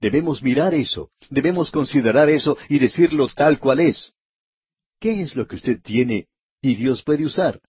[0.00, 4.12] Debemos mirar eso, debemos considerar eso y decirlo tal cual es.
[5.00, 6.26] ¿Qué es lo que usted tiene
[6.60, 7.60] y Dios puede usar?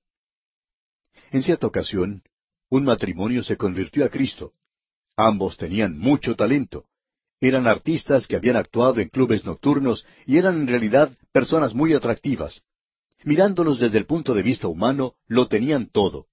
[1.31, 2.23] En cierta ocasión,
[2.69, 4.53] un matrimonio se convirtió a Cristo.
[5.15, 6.85] Ambos tenían mucho talento.
[7.39, 12.63] Eran artistas que habían actuado en clubes nocturnos y eran en realidad personas muy atractivas.
[13.23, 16.27] Mirándolos desde el punto de vista humano, lo tenían todo.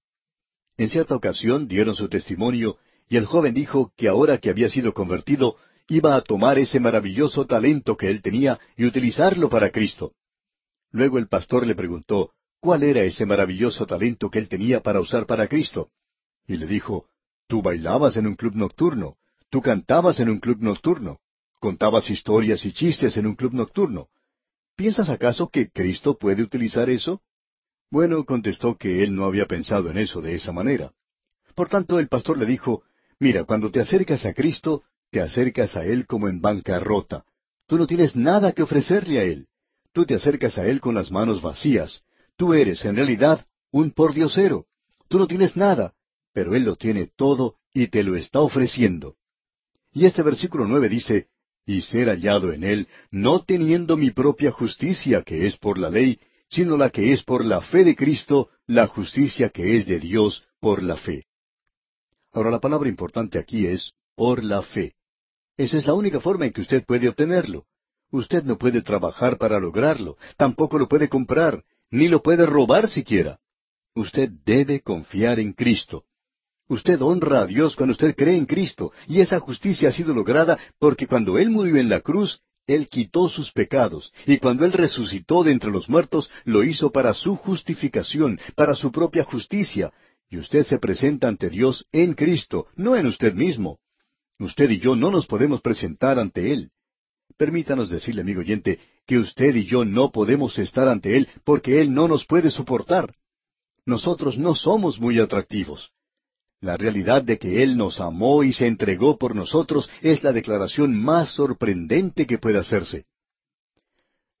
[0.77, 4.93] En cierta ocasión dieron su testimonio y el joven dijo que ahora que había sido
[4.93, 10.13] convertido, iba a tomar ese maravilloso talento que él tenía y utilizarlo para Cristo.
[10.91, 15.25] Luego el pastor le preguntó cuál era ese maravilloso talento que él tenía para usar
[15.25, 15.91] para Cristo.
[16.47, 17.07] Y le dijo,
[17.47, 19.17] tú bailabas en un club nocturno,
[19.49, 21.19] tú cantabas en un club nocturno,
[21.59, 24.09] contabas historias y chistes en un club nocturno,
[24.75, 27.21] ¿Piensas acaso que Cristo puede utilizar eso?
[27.89, 30.91] Bueno, contestó que él no había pensado en eso de esa manera.
[31.55, 32.83] Por tanto, el pastor le dijo,
[33.19, 37.23] Mira, cuando te acercas a Cristo, te acercas a Él como en bancarrota.
[37.67, 39.47] Tú no tienes nada que ofrecerle a Él.
[39.93, 42.03] Tú te acercas a Él con las manos vacías.
[42.35, 44.65] Tú eres, en realidad, un pordiosero.
[45.07, 45.93] Tú no tienes nada,
[46.33, 49.15] pero Él lo tiene todo y te lo está ofreciendo.
[49.93, 51.29] Y este versículo nueve dice,
[51.65, 56.19] y ser hallado en él, no teniendo mi propia justicia que es por la ley,
[56.49, 60.43] sino la que es por la fe de Cristo, la justicia que es de Dios
[60.59, 61.25] por la fe.
[62.31, 64.93] Ahora la palabra importante aquí es por la fe.
[65.57, 67.65] Esa es la única forma en que usted puede obtenerlo.
[68.11, 73.39] Usted no puede trabajar para lograrlo, tampoco lo puede comprar, ni lo puede robar siquiera.
[73.93, 76.03] Usted debe confiar en Cristo.
[76.67, 80.57] Usted honra a Dios cuando usted cree en Cristo, y esa justicia ha sido lograda
[80.79, 85.43] porque cuando Él murió en la cruz, Él quitó sus pecados, y cuando Él resucitó
[85.43, 89.93] de entre los muertos, lo hizo para su justificación, para su propia justicia,
[90.27, 93.79] y usted se presenta ante Dios en Cristo, no en usted mismo.
[94.39, 96.71] Usted y yo no nos podemos presentar ante Él.
[97.37, 101.93] Permítanos decirle, amigo oyente, que usted y yo no podemos estar ante Él porque Él
[101.93, 103.13] no nos puede soportar.
[103.85, 105.91] Nosotros no somos muy atractivos.
[106.65, 110.99] La realidad de que Él nos amó y se entregó por nosotros es la declaración
[110.99, 113.05] más sorprendente que puede hacerse.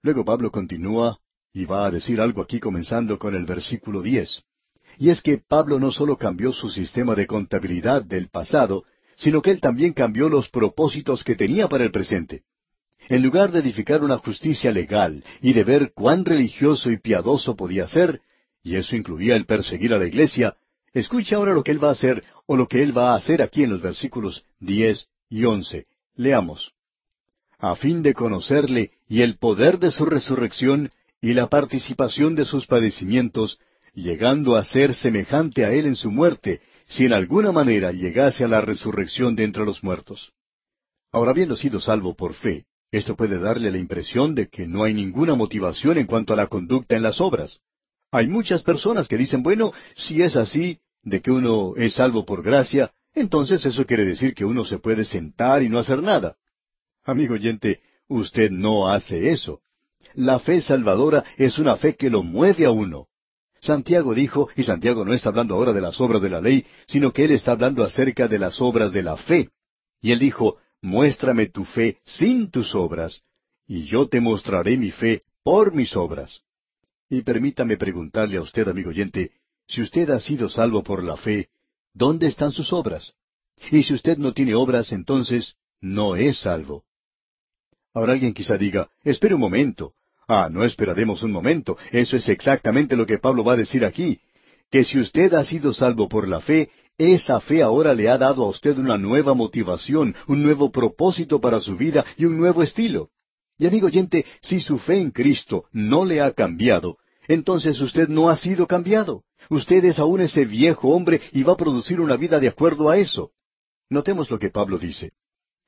[0.01, 1.19] Luego Pablo continúa
[1.53, 4.41] y va a decir algo aquí comenzando con el versículo diez.
[4.97, 8.85] Y es que Pablo no solo cambió su sistema de contabilidad del pasado,
[9.17, 12.41] sino que él también cambió los propósitos que tenía para el presente.
[13.07, 17.87] En lugar de edificar una justicia legal y de ver cuán religioso y piadoso podía
[17.87, 18.21] ser,
[18.63, 20.57] y eso incluía el perseguir a la iglesia,
[20.95, 23.41] Escuche ahora lo que él va a hacer, o lo que él va a hacer
[23.41, 25.87] aquí en los versículos diez y once.
[26.15, 26.71] Leamos.
[27.59, 32.65] A fin de conocerle y el poder de su resurrección y la participación de sus
[32.65, 33.59] padecimientos,
[33.93, 38.47] llegando a ser semejante a él en su muerte, si en alguna manera llegase a
[38.47, 40.31] la resurrección de entre los muertos.
[41.11, 44.93] Ahora habiendo sido salvo por fe, esto puede darle la impresión de que no hay
[44.93, 47.59] ninguna motivación en cuanto a la conducta en las obras.
[48.11, 52.43] Hay muchas personas que dicen, bueno, si es así, de que uno es salvo por
[52.43, 56.35] gracia, entonces eso quiere decir que uno se puede sentar y no hacer nada.
[57.05, 59.61] Amigo oyente, usted no hace eso.
[60.15, 63.07] La fe salvadora es una fe que lo mueve a uno.
[63.61, 67.13] Santiago dijo, y Santiago no está hablando ahora de las obras de la ley, sino
[67.13, 69.49] que él está hablando acerca de las obras de la fe.
[70.01, 73.23] Y él dijo, muéstrame tu fe sin tus obras,
[73.67, 76.41] y yo te mostraré mi fe por mis obras.
[77.09, 79.31] Y permítame preguntarle a usted, amigo oyente,
[79.67, 81.49] si usted ha sido salvo por la fe,
[81.93, 83.13] ¿dónde están sus obras?
[83.71, 86.83] Y si usted no tiene obras, entonces no es salvo.
[87.93, 89.93] Ahora alguien quizá diga, espere un momento.
[90.27, 91.77] Ah, no esperaremos un momento.
[91.91, 94.19] Eso es exactamente lo que Pablo va a decir aquí.
[94.69, 98.43] Que si usted ha sido salvo por la fe, esa fe ahora le ha dado
[98.43, 103.09] a usted una nueva motivación, un nuevo propósito para su vida y un nuevo estilo.
[103.57, 108.29] Y amigo oyente, si su fe en Cristo no le ha cambiado, entonces usted no
[108.29, 109.23] ha sido cambiado.
[109.49, 112.97] Usted es aún ese viejo hombre y va a producir una vida de acuerdo a
[112.97, 113.31] eso.
[113.89, 115.11] Notemos lo que Pablo dice.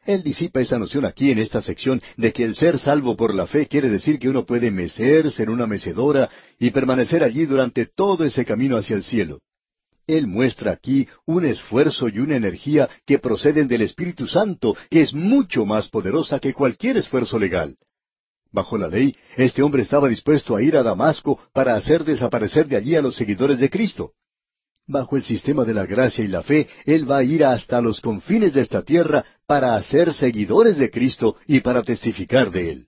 [0.06, 3.46] Él disipa esa noción aquí en esta sección de que el ser salvo por la
[3.46, 8.24] fe quiere decir que uno puede mecerse en una mecedora y permanecer allí durante todo
[8.24, 9.41] ese camino hacia el cielo.
[10.08, 15.13] Él muestra aquí un esfuerzo y una energía que proceden del Espíritu Santo, que es
[15.13, 17.76] mucho más poderosa que cualquier esfuerzo legal.
[18.52, 22.78] Bajo la ley, este hombre estaba dispuesto a ir a Damasco para hacer desaparecer de
[22.78, 24.14] allí a los seguidores de Cristo.
[24.88, 28.00] Bajo el sistema de la gracia y la fe, él va a ir hasta los
[28.00, 32.88] confines de esta tierra para hacer seguidores de Cristo y para testificar de él.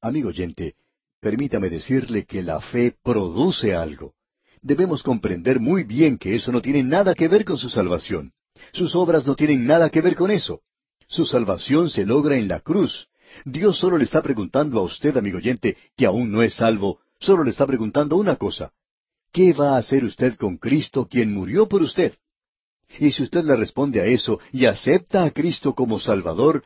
[0.00, 0.74] Amigo oyente,
[1.20, 4.14] permítame decirle que la fe produce algo
[4.62, 8.32] debemos comprender muy bien que eso no tiene nada que ver con su salvación.
[8.72, 10.60] Sus obras no tienen nada que ver con eso.
[11.08, 13.08] Su salvación se logra en la cruz.
[13.44, 17.44] Dios solo le está preguntando a usted, amigo oyente, que aún no es salvo, solo
[17.44, 18.72] le está preguntando una cosa.
[19.32, 22.14] ¿Qué va a hacer usted con Cristo quien murió por usted?
[22.98, 26.64] Y si usted le responde a eso y acepta a Cristo como Salvador,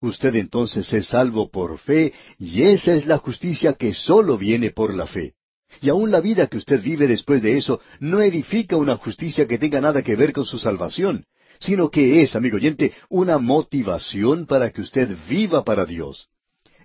[0.00, 4.92] usted entonces es salvo por fe y esa es la justicia que sólo viene por
[4.92, 5.34] la fe.
[5.80, 9.58] Y aún la vida que usted vive después de eso no edifica una justicia que
[9.58, 11.24] tenga nada que ver con su salvación,
[11.64, 16.28] sino que es, amigo oyente, una motivación para que usted viva para Dios.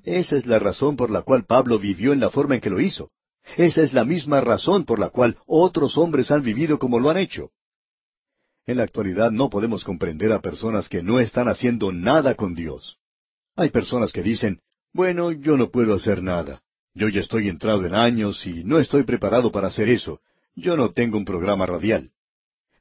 [0.04, 2.80] Esa es la razón por la cual Pablo vivió en la forma en que lo
[2.80, 3.10] hizo.
[3.58, 7.18] Esa es la misma razón por la cual otros hombres han vivido como lo han
[7.18, 7.52] hecho.
[8.66, 13.00] En la actualidad no podemos comprender a personas que no están haciendo nada con Dios.
[13.58, 14.62] Hay personas que dicen,
[14.94, 16.62] bueno, yo no puedo hacer nada.
[16.94, 20.22] Yo ya estoy entrado en años y no estoy preparado para hacer eso.
[20.56, 22.12] Yo no tengo un programa radial.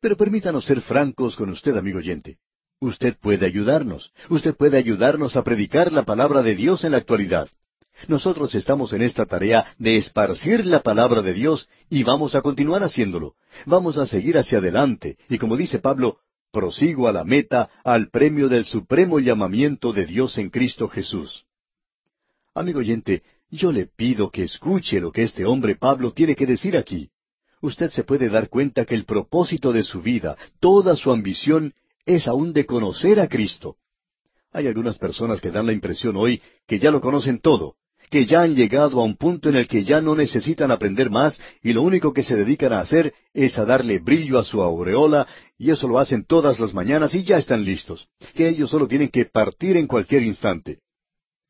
[0.01, 2.39] Pero permítanos ser francos con usted, amigo oyente.
[2.81, 4.13] Usted puede ayudarnos.
[4.29, 7.49] Usted puede ayudarnos a predicar la palabra de Dios en la actualidad.
[8.07, 12.85] Nosotros estamos en esta tarea de esparcir la palabra de Dios y vamos a continuar
[12.85, 13.35] haciéndolo.
[13.67, 16.19] Vamos a seguir hacia adelante y como dice Pablo,
[16.53, 21.45] prosigo a la meta, al premio del supremo llamamiento de Dios en Cristo Jesús.
[22.55, 26.77] Amigo oyente, yo le pido que escuche lo que este hombre Pablo tiene que decir
[26.77, 27.11] aquí.
[27.61, 31.75] Usted se puede dar cuenta que el propósito de su vida, toda su ambición,
[32.07, 33.77] es aún de conocer a Cristo.
[34.53, 37.75] Hay algunas personas que dan la impresión hoy que ya lo conocen todo,
[38.11, 41.41] que ya han llegado a un punto en el que ya no necesitan aprender más
[41.63, 45.27] y lo único que se dedican a hacer es a darle brillo a su aureola
[45.59, 49.09] y eso lo hacen todas las mañanas y ya están listos, que ellos solo tienen
[49.09, 50.79] que partir en cualquier instante.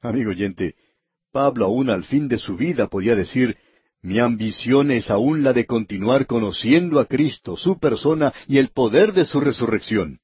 [0.01, 0.75] Amigo oyente,
[1.33, 3.57] Pablo aún al fin de su vida podía decir,
[4.02, 9.12] mi ambición es aún la de continuar conociendo a Cristo, su persona y el poder
[9.12, 10.20] de su resurrección.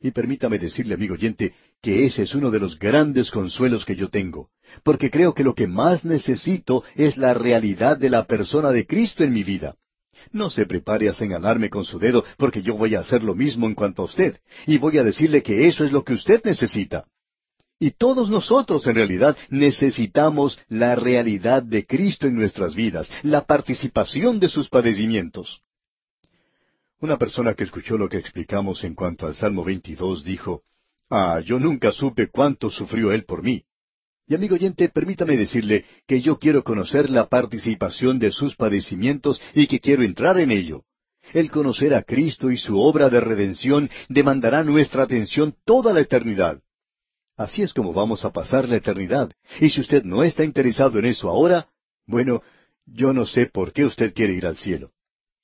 [0.00, 4.08] Y permítame decirle, amigo oyente, que ese es uno de los grandes consuelos que yo
[4.08, 4.48] tengo,
[4.82, 9.24] porque creo que lo que más necesito es la realidad de la persona de Cristo
[9.24, 9.74] en mi vida.
[10.32, 13.66] No se prepare a señalarme con su dedo, porque yo voy a hacer lo mismo
[13.66, 17.06] en cuanto a usted, y voy a decirle que eso es lo que usted necesita.
[17.82, 24.38] Y todos nosotros en realidad necesitamos la realidad de Cristo en nuestras vidas, la participación
[24.38, 25.62] de sus padecimientos.
[27.00, 30.62] Una persona que escuchó lo que explicamos en cuanto al Salmo 22 dijo,
[31.08, 33.64] Ah, yo nunca supe cuánto sufrió Él por mí.
[34.28, 39.66] Y amigo oyente, permítame decirle que yo quiero conocer la participación de sus padecimientos y
[39.66, 40.84] que quiero entrar en ello.
[41.32, 46.60] El conocer a Cristo y su obra de redención demandará nuestra atención toda la eternidad.
[47.40, 49.32] Así es como vamos a pasar la eternidad.
[49.62, 51.68] Y si usted no está interesado en eso ahora,
[52.06, 52.42] bueno,
[52.84, 54.90] yo no sé por qué usted quiere ir al cielo.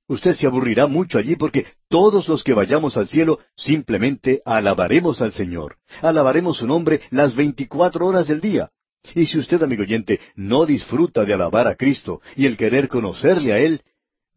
[0.06, 5.32] Usted se aburrirá mucho allí porque todos los que vayamos al cielo simplemente alabaremos al
[5.32, 5.78] Señor.
[6.02, 8.68] Alabaremos su nombre las veinticuatro horas del día.
[9.14, 13.54] Y si usted, amigo oyente, no disfruta de alabar a Cristo y el querer conocerle
[13.54, 13.80] a Él,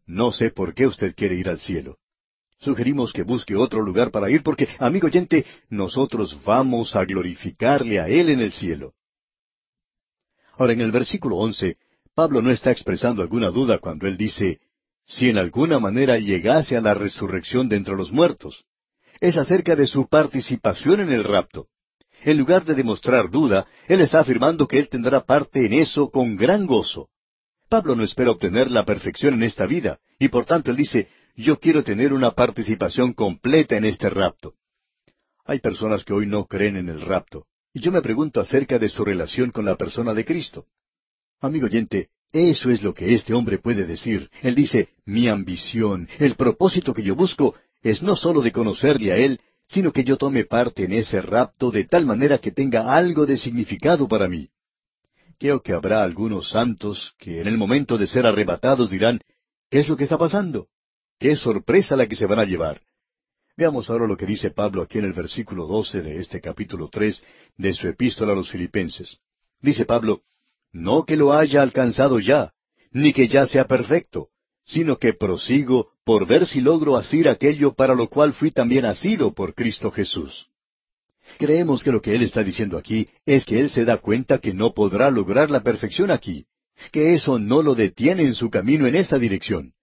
[0.06, 1.98] no sé por qué usted quiere ir al cielo.
[2.60, 8.08] Sugerimos que busque otro lugar para ir porque, amigo oyente, nosotros vamos a glorificarle a
[8.08, 8.92] Él en el cielo.
[10.58, 11.78] Ahora, en el versículo once,
[12.14, 14.60] Pablo no está expresando alguna duda cuando él dice,
[15.06, 18.66] si en alguna manera llegase a la resurrección de entre los muertos.
[19.20, 21.68] Es acerca de su participación en el rapto.
[22.22, 26.36] En lugar de demostrar duda, él está afirmando que él tendrá parte en eso con
[26.36, 27.08] gran gozo.
[27.70, 31.58] Pablo no espera obtener la perfección en esta vida, y por tanto él dice, yo
[31.58, 34.54] quiero tener una participación completa en este rapto.
[35.44, 38.88] Hay personas que hoy no creen en el rapto, y yo me pregunto acerca de
[38.88, 40.66] su relación con la persona de Cristo.
[41.40, 44.30] Amigo oyente, eso es lo que este hombre puede decir.
[44.42, 49.16] Él dice, mi ambición, el propósito que yo busco, es no sólo de conocerle a
[49.16, 53.26] Él, sino que yo tome parte en ese rapto de tal manera que tenga algo
[53.26, 54.50] de significado para mí.
[55.38, 59.20] Creo que habrá algunos santos que en el momento de ser arrebatados dirán,
[59.70, 60.68] ¿qué es lo que está pasando?
[61.20, 62.80] Qué sorpresa la que se van a llevar.
[63.54, 67.22] Veamos ahora lo que dice Pablo aquí en el versículo doce de este capítulo tres
[67.58, 69.18] de su epístola a los filipenses.
[69.60, 70.22] Dice Pablo,
[70.72, 72.54] no que lo haya alcanzado ya,
[72.90, 74.28] ni que ya sea perfecto,
[74.64, 79.34] sino que prosigo por ver si logro asir aquello para lo cual fui también asido
[79.34, 80.48] por Cristo Jesús.
[81.36, 84.54] Creemos que lo que él está diciendo aquí es que él se da cuenta que
[84.54, 86.46] no podrá lograr la perfección aquí,
[86.90, 89.74] que eso no lo detiene en su camino en esa dirección.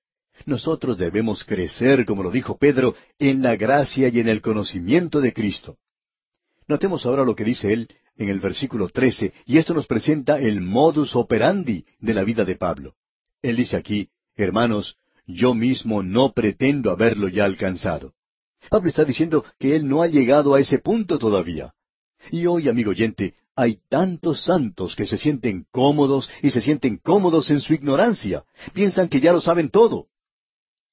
[0.46, 5.34] Nosotros debemos crecer, como lo dijo Pedro, en la gracia y en el conocimiento de
[5.34, 5.78] Cristo.
[6.68, 10.62] Notemos ahora lo que dice él en el versículo 13, y esto nos presenta el
[10.62, 12.96] modus operandi de la vida de Pablo.
[13.42, 18.14] Él dice aquí, hermanos, yo mismo no pretendo haberlo ya alcanzado.
[18.70, 21.74] Pablo está diciendo que él no ha llegado a ese punto todavía.
[22.32, 27.50] Y hoy, amigo oyente, hay tantos santos que se sienten cómodos y se sienten cómodos
[27.50, 28.44] en su ignorancia.
[28.74, 30.08] Piensan que ya lo saben todo.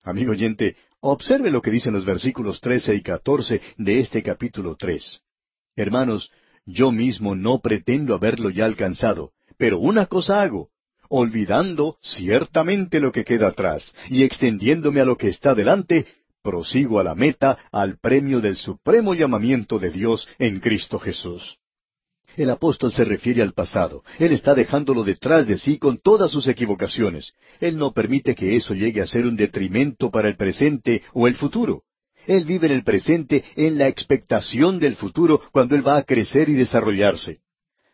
[0.04, 5.22] Amigo oyente, observe lo que dicen los versículos trece y catorce de este capítulo tres.
[5.76, 6.30] Hermanos,
[6.66, 10.68] yo mismo no pretendo haberlo ya alcanzado, pero una cosa hago,
[11.08, 16.06] olvidando ciertamente lo que queda atrás y extendiéndome a lo que está delante,
[16.42, 21.58] prosigo a la meta, al premio del supremo llamamiento de Dios en Cristo Jesús.
[22.36, 24.02] El apóstol se refiere al pasado.
[24.18, 27.32] Él está dejándolo detrás de sí con todas sus equivocaciones.
[27.60, 31.36] Él no permite que eso llegue a ser un detrimento para el presente o el
[31.36, 31.82] futuro.
[32.26, 36.48] Él vive en el presente en la expectación del futuro cuando Él va a crecer
[36.48, 37.40] y desarrollarse.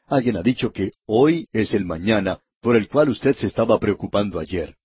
[0.06, 4.38] Alguien ha dicho que hoy es el mañana por el cual usted se estaba preocupando
[4.38, 4.76] ayer.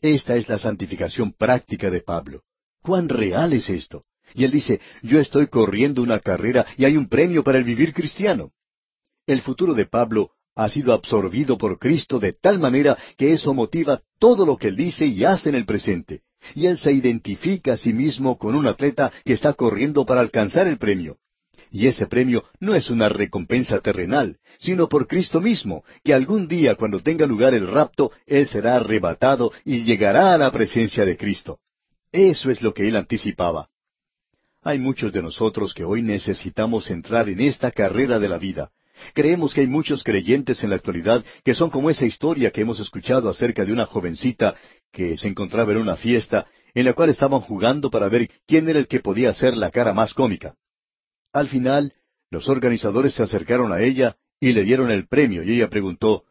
[0.00, 2.42] Esta es la santificación práctica de Pablo.
[2.82, 4.02] ¿Cuán real es esto?
[4.34, 7.92] Y él dice, yo estoy corriendo una carrera y hay un premio para el vivir
[7.92, 8.52] cristiano.
[9.30, 14.02] El futuro de Pablo ha sido absorbido por Cristo de tal manera que eso motiva
[14.18, 16.22] todo lo que él dice y hace en el presente.
[16.56, 20.66] Y él se identifica a sí mismo con un atleta que está corriendo para alcanzar
[20.66, 21.18] el premio.
[21.70, 26.74] Y ese premio no es una recompensa terrenal, sino por Cristo mismo, que algún día
[26.74, 31.60] cuando tenga lugar el rapto, Él será arrebatado y llegará a la presencia de Cristo.
[32.10, 33.68] Eso es lo que Él anticipaba.
[34.62, 38.72] Hay muchos de nosotros que hoy necesitamos entrar en esta carrera de la vida,
[39.14, 42.80] Creemos que hay muchos creyentes en la actualidad que son como esa historia que hemos
[42.80, 44.54] escuchado acerca de una jovencita
[44.92, 48.78] que se encontraba en una fiesta en la cual estaban jugando para ver quién era
[48.78, 50.54] el que podía hacer la cara más cómica.
[51.32, 51.94] Al final,
[52.30, 56.24] los organizadores se acercaron a ella y le dieron el premio y ella preguntó,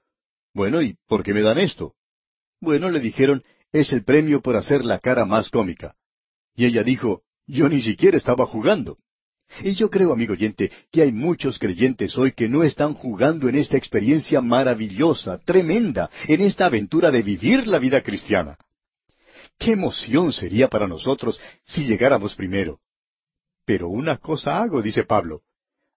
[0.54, 1.96] Bueno, ¿y por qué me dan esto?
[2.62, 5.96] Bueno, le dijeron, es el premio por hacer la cara más cómica.
[6.56, 8.98] Y ella dijo, Yo ni siquiera estaba jugando.
[9.62, 13.56] Y yo creo, amigo oyente, que hay muchos creyentes hoy que no están jugando en
[13.56, 18.58] esta experiencia maravillosa, tremenda, en esta aventura de vivir la vida cristiana.
[19.58, 22.80] ¿Qué emoción sería para nosotros si llegáramos primero?
[23.66, 25.42] Pero una cosa hago, dice Pablo.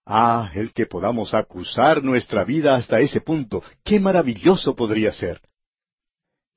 [0.04, 5.40] Ah, el que podamos acusar nuestra vida hasta ese punto, qué maravilloso podría ser.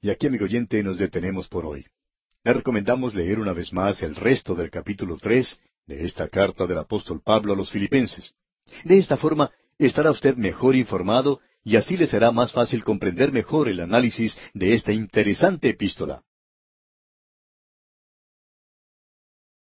[0.01, 1.85] Y aquí, amigo oyente, nos detenemos por hoy.
[2.43, 6.77] Le recomendamos leer una vez más el resto del capítulo tres de esta carta del
[6.77, 8.33] apóstol Pablo a los filipenses.
[8.83, 13.69] De esta forma estará usted mejor informado y así le será más fácil comprender mejor
[13.69, 16.23] el análisis de esta interesante epístola.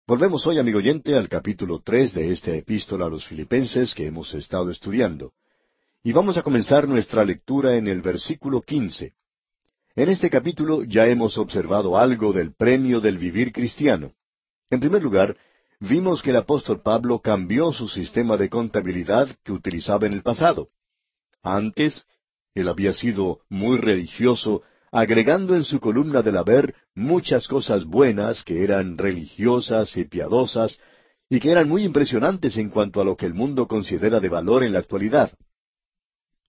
[0.07, 4.33] Volvemos hoy, amigo oyente, al capítulo tres de esta epístola a los filipenses que hemos
[4.33, 5.33] estado estudiando.
[6.03, 9.15] Y vamos a comenzar nuestra lectura en el versículo quince.
[9.95, 14.15] En este capítulo ya hemos observado algo del premio del vivir cristiano.
[14.71, 15.37] En primer lugar,
[15.81, 20.69] vimos que el apóstol Pablo cambió su sistema de contabilidad que utilizaba en el pasado.
[21.43, 22.07] Antes,
[22.55, 28.65] él había sido muy religioso, agregando en su columna del haber muchas cosas buenas que
[28.65, 30.79] eran religiosas y piadosas,
[31.31, 34.65] y que eran muy impresionantes en cuanto a lo que el mundo considera de valor
[34.65, 35.31] en la actualidad.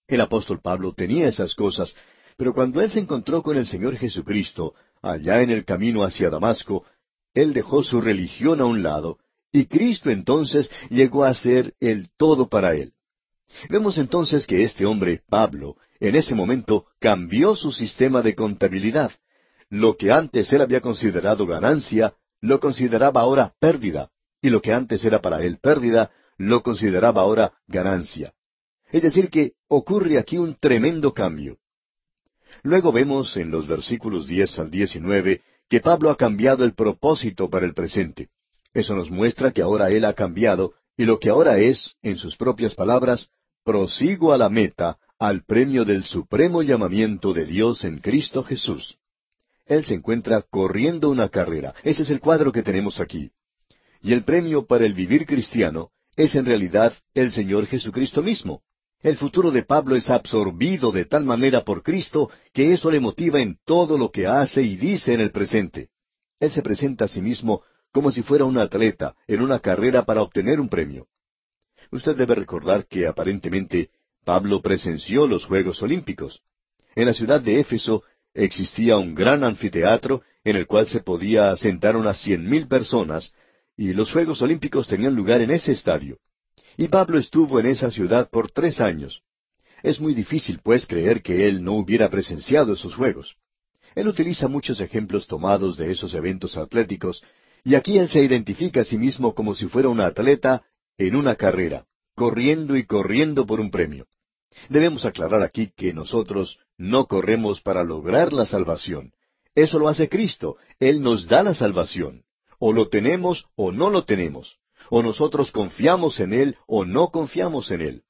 [0.08, 1.94] El apóstol Pablo tenía esas cosas,
[2.38, 6.86] pero cuando él se encontró con el Señor Jesucristo, allá en el camino hacia Damasco,
[7.42, 9.18] él dejó su religión a un lado,
[9.52, 12.94] y Cristo entonces llegó a ser el todo para él.
[13.70, 19.12] Vemos entonces que este hombre, Pablo, en ese momento cambió su sistema de contabilidad.
[19.70, 24.12] Lo que antes él había considerado ganancia, lo consideraba ahora pérdida,
[24.42, 28.34] y lo que antes era para él pérdida, lo consideraba ahora ganancia.
[28.92, 31.58] Es decir, que ocurre aquí un tremendo cambio.
[32.64, 37.66] Luego vemos en los versículos diez al diecinueve que Pablo ha cambiado el propósito para
[37.66, 38.30] el presente.
[38.74, 42.36] Eso nos muestra que ahora él ha cambiado, y lo que ahora es, en sus
[42.36, 43.30] propias palabras,
[43.64, 48.98] prosigo a la meta, al premio del supremo llamamiento de Dios en Cristo Jesús.
[49.66, 51.76] Él se encuentra corriendo una carrera.
[51.84, 53.32] Ese es el cuadro que tenemos aquí.
[54.02, 58.64] Y el premio para el vivir cristiano es en realidad el Señor Jesucristo mismo.
[59.02, 63.40] El futuro de Pablo es absorbido de tal manera por Cristo que eso le motiva
[63.40, 65.90] en todo lo que hace y dice en el presente.
[66.40, 70.22] Él se presenta a sí mismo como si fuera un atleta en una carrera para
[70.22, 71.08] obtener un premio.
[71.92, 73.90] Usted debe recordar que aparentemente
[74.26, 76.42] Pablo presenció los Juegos Olímpicos.
[76.94, 81.96] En la ciudad de Éfeso existía un gran anfiteatro en el cual se podía sentar
[81.96, 83.34] unas cien mil personas,
[83.78, 86.18] y los Juegos Olímpicos tenían lugar en ese estadio.
[86.78, 89.22] Y Pablo estuvo en esa ciudad por tres años.
[89.84, 93.36] Es muy difícil, pues, creer que él no hubiera presenciado esos Juegos.
[93.96, 97.24] Él utiliza muchos ejemplos tomados de esos eventos atléticos,
[97.64, 100.64] y aquí él se identifica a sí mismo como si fuera un atleta
[100.98, 104.08] en una carrera, corriendo y corriendo por un premio.
[104.70, 109.14] Debemos aclarar aquí que nosotros no corremos para lograr la salvación.
[109.56, 110.58] Eso lo hace Cristo.
[110.80, 112.24] Él nos da la salvación.
[112.60, 114.59] O lo tenemos o no lo tenemos.
[114.90, 118.04] O nosotros confiamos en Él o no confiamos en Él.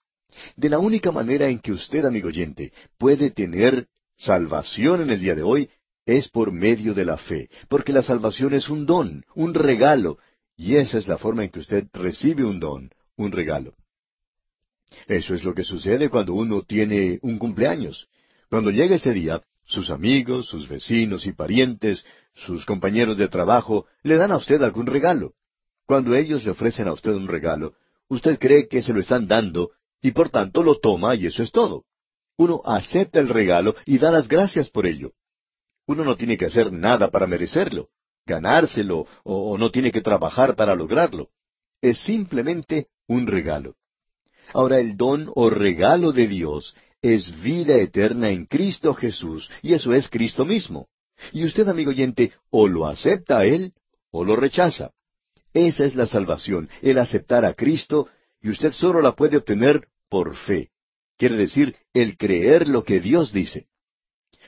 [0.55, 5.36] De la única manera en que usted, amigo oyente, puede tener salvación en el día
[5.36, 5.69] de hoy
[6.05, 10.17] es por medio de la fe, porque la salvación es un don, un regalo,
[10.57, 13.75] y esa es la forma en que usted recibe un don, un regalo.
[15.07, 18.07] Eso es lo que sucede cuando uno tiene un cumpleaños.
[18.49, 22.03] Cuando llega ese día, sus amigos, sus vecinos y parientes,
[22.34, 25.34] sus compañeros de trabajo, le dan a usted algún regalo.
[25.89, 27.73] Cuando ellos le ofrecen a usted un regalo,
[28.09, 29.71] usted cree que se lo están dando
[30.03, 31.85] y por tanto lo toma y eso es todo.
[32.37, 35.13] Uno acepta el regalo y da las gracias por ello.
[35.87, 37.89] Uno no tiene que hacer nada para merecerlo
[38.27, 41.29] ganárselo o, no tiene que trabajar para lograrlo.
[41.81, 43.75] Es simplemente un regalo.
[44.53, 49.93] Ahora el don o regalo de Dios es vida eterna en Cristo Jesús, y eso
[49.93, 50.89] es Cristo mismo.
[51.33, 53.73] Y usted, amigo oyente, o lo acepta a Él
[54.11, 54.91] o lo rechaza.
[55.54, 58.08] Esa es la salvación, el aceptar a Cristo,
[58.41, 60.70] y usted solo la puede obtener por fe.
[61.18, 63.68] Quiere decir, el creer lo que Dios dice.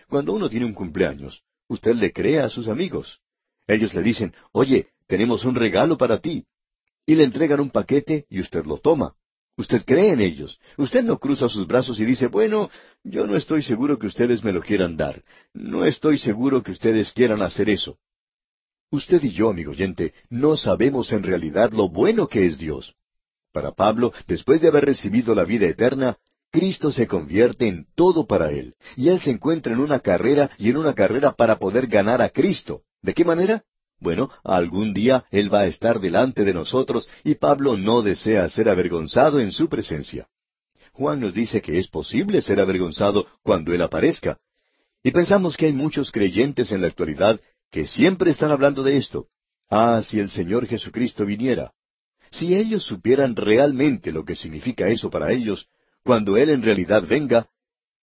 [0.08, 3.20] Cuando uno tiene un cumpleaños, usted le cree a sus amigos.
[3.68, 6.46] Ellos le dicen, oye, tenemos un regalo para ti.
[7.06, 9.16] Y le entregan un paquete y usted lo toma.
[9.58, 10.60] Usted cree en ellos.
[10.78, 12.70] Usted no cruza sus brazos y dice, bueno,
[13.04, 15.24] yo no estoy seguro que ustedes me lo quieran dar.
[15.54, 17.98] No estoy seguro que ustedes quieran hacer eso.
[18.92, 22.94] Usted y yo, amigo oyente, no sabemos en realidad lo bueno que es Dios.
[23.54, 26.18] Para Pablo, después de haber recibido la vida eterna,
[26.52, 30.70] Cristo se convierte en todo para él, y él se encuentra en una carrera y
[30.70, 32.82] en una carrera para poder ganar a Cristo.
[33.02, 33.64] ¿De qué manera?
[34.02, 38.68] Bueno, algún día Él va a estar delante de nosotros y Pablo no desea ser
[38.68, 40.28] avergonzado en su presencia.
[40.92, 44.40] Juan nos dice que es posible ser avergonzado cuando Él aparezca.
[45.04, 47.40] Y pensamos que hay muchos creyentes en la actualidad
[47.72, 49.28] que siempre están hablando de esto.
[49.70, 51.72] Ah, si el Señor Jesucristo viniera.
[52.30, 55.68] Si ellos supieran realmente lo que significa eso para ellos,
[56.04, 57.48] cuando Él en realidad venga,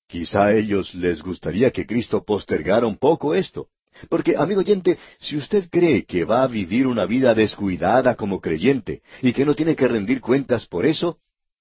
[0.07, 3.69] quizá a ellos les gustaría que Cristo postergara un poco esto.
[4.09, 9.03] Porque, amigo oyente, si usted cree que va a vivir una vida descuidada como creyente
[9.23, 11.19] y que no tiene que rendir cuentas por eso,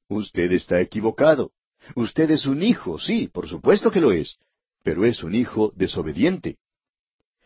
[0.08, 1.52] usted está equivocado.
[1.96, 4.38] Usted es un hijo, sí, por supuesto que lo es,
[4.84, 6.58] pero es un hijo desobediente.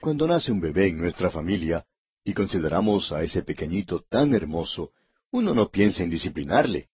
[0.02, 1.86] Cuando nace un bebé en nuestra familia,
[2.26, 4.94] y consideramos a ese pequeñito tan hermoso,
[5.32, 6.88] uno no piensa en disciplinarle.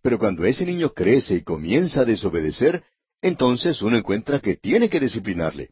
[0.00, 2.84] Pero cuando ese niño crece y comienza a desobedecer,
[3.20, 5.70] entonces uno encuentra que tiene que disciplinarle.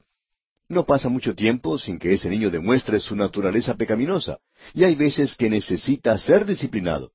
[0.69, 4.39] No pasa mucho tiempo sin que ese niño demuestre su naturaleza pecaminosa,
[4.75, 7.13] y hay veces que necesita ser disciplinado.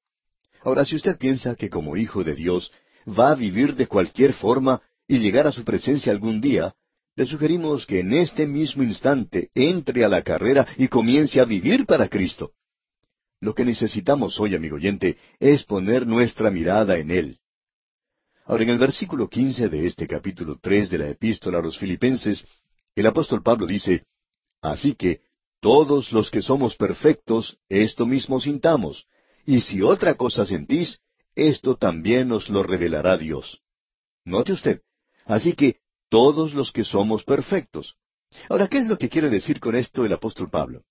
[0.63, 2.71] Ahora, si usted piensa que como hijo de Dios
[3.07, 6.73] va a vivir de cualquier forma y llegar a su presencia algún día,
[7.15, 11.85] le sugerimos que en este mismo instante entre a la carrera y comience a vivir
[11.85, 12.51] para Cristo.
[13.39, 17.39] Lo que necesitamos hoy, amigo oyente, es poner nuestra mirada en Él.
[18.45, 22.45] Ahora, en el versículo quince de este capítulo tres de la epístola a los filipenses,
[22.95, 24.05] el apóstol Pablo dice,
[24.61, 25.21] Así que,
[25.61, 29.05] todos los que somos perfectos, esto mismo sintamos,
[29.45, 30.99] y si otra cosa sentís,
[31.33, 33.61] esto también os lo revelará Dios.
[34.25, 34.81] Note usted,
[35.25, 35.77] así que
[36.15, 37.97] todos los que somos perfectos.
[38.47, 40.83] Ahora, ¿qué es lo que quiere decir con esto el apóstol Pablo?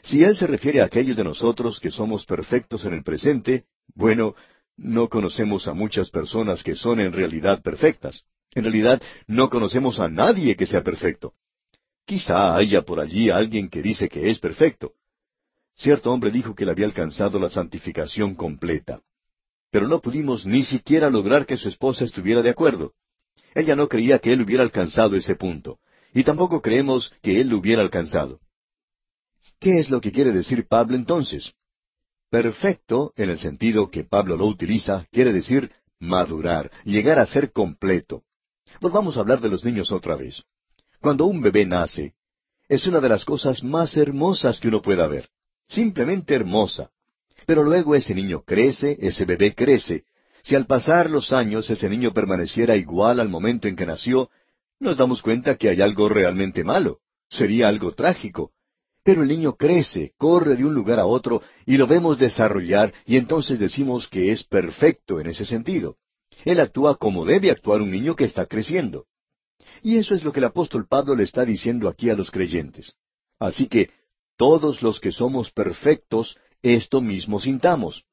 [0.00, 4.34] Si él se refiere a aquellos de nosotros que somos perfectos en el presente, bueno,
[4.78, 8.24] no conocemos a muchas personas que son en realidad perfectas.
[8.54, 11.34] En realidad, no conocemos a nadie que sea perfecto.
[12.06, 14.94] Quizá haya por allí alguien que dice que es perfecto.
[15.76, 19.02] Cierto hombre dijo que le había alcanzado la santificación completa.
[19.70, 22.94] Pero no pudimos ni siquiera lograr que su esposa estuviera de acuerdo.
[23.54, 25.78] Ella no creía que él hubiera alcanzado ese punto,
[26.14, 28.40] y tampoco creemos que él lo hubiera alcanzado.
[29.58, 31.52] ¿Qué es lo que quiere decir Pablo entonces?
[32.30, 38.22] Perfecto, en el sentido que Pablo lo utiliza, quiere decir madurar, llegar a ser completo.
[38.80, 40.42] Volvamos a hablar de los niños otra vez.
[41.00, 42.14] Cuando un bebé nace,
[42.68, 45.30] es una de las cosas más hermosas que uno pueda ver.
[45.66, 46.90] Simplemente hermosa.
[47.46, 50.04] Pero luego ese niño crece, ese bebé crece.
[50.48, 54.30] Si al pasar los años ese niño permaneciera igual al momento en que nació,
[54.80, 57.00] nos damos cuenta que hay algo realmente malo.
[57.28, 58.52] Sería algo trágico.
[59.04, 63.18] Pero el niño crece, corre de un lugar a otro y lo vemos desarrollar y
[63.18, 65.98] entonces decimos que es perfecto en ese sentido.
[66.46, 69.04] Él actúa como debe actuar un niño que está creciendo.
[69.82, 72.94] Y eso es lo que el apóstol Pablo le está diciendo aquí a los creyentes.
[73.38, 73.90] Así que
[74.38, 78.06] todos los que somos perfectos, esto mismo sintamos.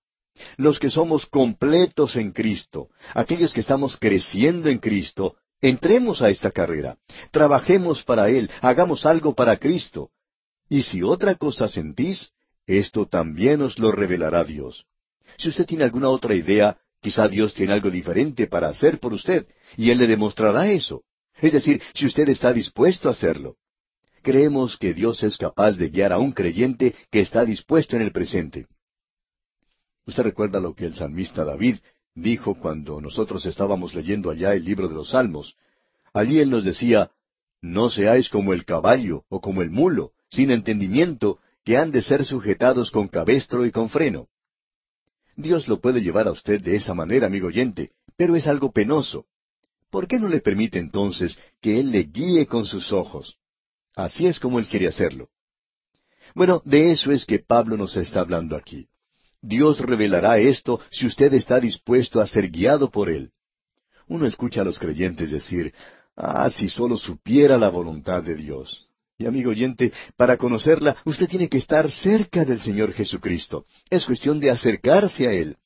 [0.57, 6.51] Los que somos completos en Cristo, aquellos que estamos creciendo en Cristo, entremos a esta
[6.51, 6.97] carrera,
[7.31, 10.11] trabajemos para Él, hagamos algo para Cristo,
[10.69, 12.31] y si otra cosa sentís,
[12.65, 14.85] esto también os lo revelará Dios.
[15.37, 19.47] Si usted tiene alguna otra idea, quizá Dios tiene algo diferente para hacer por usted,
[19.77, 21.03] y Él le demostrará eso.
[21.41, 23.57] Es decir, si usted está dispuesto a hacerlo.
[24.21, 28.11] Creemos que Dios es capaz de guiar a un creyente que está dispuesto en el
[28.11, 28.65] presente.
[30.05, 31.77] Usted recuerda lo que el salmista David
[32.13, 35.55] dijo cuando nosotros estábamos leyendo allá el libro de los Salmos.
[36.13, 37.11] Allí él nos decía,
[37.61, 42.25] No seáis como el caballo o como el mulo, sin entendimiento, que han de ser
[42.25, 44.27] sujetados con cabestro y con freno.
[45.35, 49.25] Dios lo puede llevar a usted de esa manera, amigo oyente, pero es algo penoso.
[49.89, 53.37] ¿Por qué no le permite entonces que Él le guíe con sus ojos?
[53.95, 55.29] Así es como Él quiere hacerlo.
[56.33, 58.87] Bueno, de eso es que Pablo nos está hablando aquí.
[59.45, 63.31] Dios revelará esto si usted está dispuesto a ser guiado por Él.
[64.07, 65.73] Uno escucha a los creyentes decir,
[66.15, 68.89] ah, si solo supiera la voluntad de Dios.
[69.17, 73.65] Y amigo oyente, para conocerla, usted tiene que estar cerca del Señor Jesucristo.
[73.89, 75.57] Es cuestión de acercarse a Él.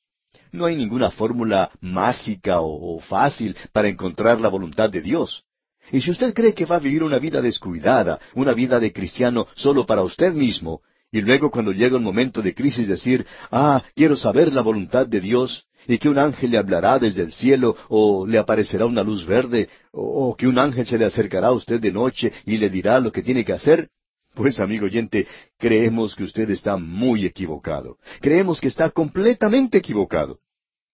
[0.52, 5.44] No hay ninguna fórmula mágica o, fácil para encontrar la voluntad de Dios.
[5.90, 9.48] Y si usted cree que va a vivir una vida descuidada, una vida de cristiano
[9.56, 14.16] solo para usted mismo, y luego cuando llega un momento de crisis decir, ah, quiero
[14.16, 18.26] saber la voluntad de Dios, y que un ángel le hablará desde el cielo, o
[18.26, 21.90] le aparecerá una luz verde, o, que un ángel se le acercará a usted de
[21.90, 23.88] noche y le dirá lo que tiene que hacer,
[24.34, 25.26] pues amigo oyente,
[25.58, 27.98] creemos que usted está muy equivocado.
[28.20, 30.38] Creemos que está completamente equivocado.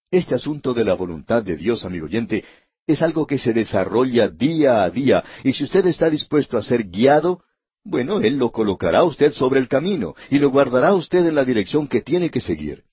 [0.09, 2.43] Este asunto de la voluntad de Dios, amigo oyente,
[2.87, 6.85] es algo que se desarrolla día a día, y si usted está dispuesto a ser
[6.85, 7.43] guiado,
[7.87, 11.87] bueno, Él lo colocará usted sobre el camino, y lo guardará usted en la dirección
[11.87, 12.83] que tiene que seguir.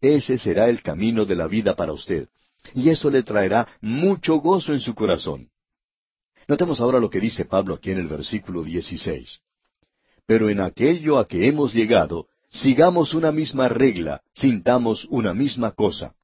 [0.00, 2.28] Ese será el camino de la vida para usted.
[2.74, 5.48] Y eso le traerá mucho gozo en su corazón.
[6.48, 9.40] Notemos ahora lo que dice Pablo aquí en el versículo 16.
[10.26, 16.14] Pero en aquello a que hemos llegado, sigamos una misma regla, sintamos una misma cosa.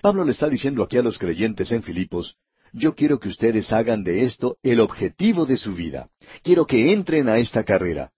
[0.00, 2.36] Pablo le está diciendo aquí a los creyentes en Filipos,
[2.72, 6.08] yo quiero que ustedes hagan de esto el objetivo de su vida.
[6.42, 8.12] Quiero que entren a esta carrera.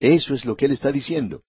[0.00, 1.42] Eso es lo que él está diciendo.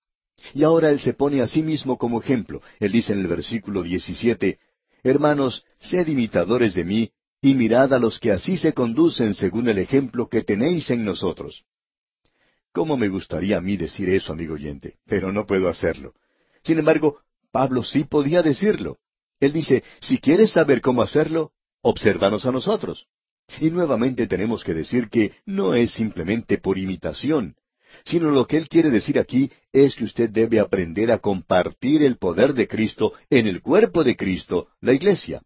[0.54, 2.62] Y ahora él se pone a sí mismo como ejemplo.
[2.80, 4.60] Él dice en el versículo 17,
[5.04, 9.78] Hermanos, sed imitadores de mí, y mirad a los que así se conducen según el
[9.80, 11.64] ejemplo que tenéis en nosotros.
[12.74, 14.98] ¿Cómo me gustaría a mí decir eso, amigo oyente?
[15.06, 16.14] Pero no puedo hacerlo.
[16.64, 19.00] Sin embargo, Pablo sí podía decirlo.
[19.40, 23.08] Él dice, si quieres saber cómo hacerlo, observanos a nosotros.
[23.60, 27.56] Y nuevamente tenemos que decir que no es simplemente por imitación,
[28.06, 32.18] sino lo que él quiere decir aquí es que usted debe aprender a compartir el
[32.18, 35.42] poder de Cristo en el cuerpo de Cristo, la iglesia.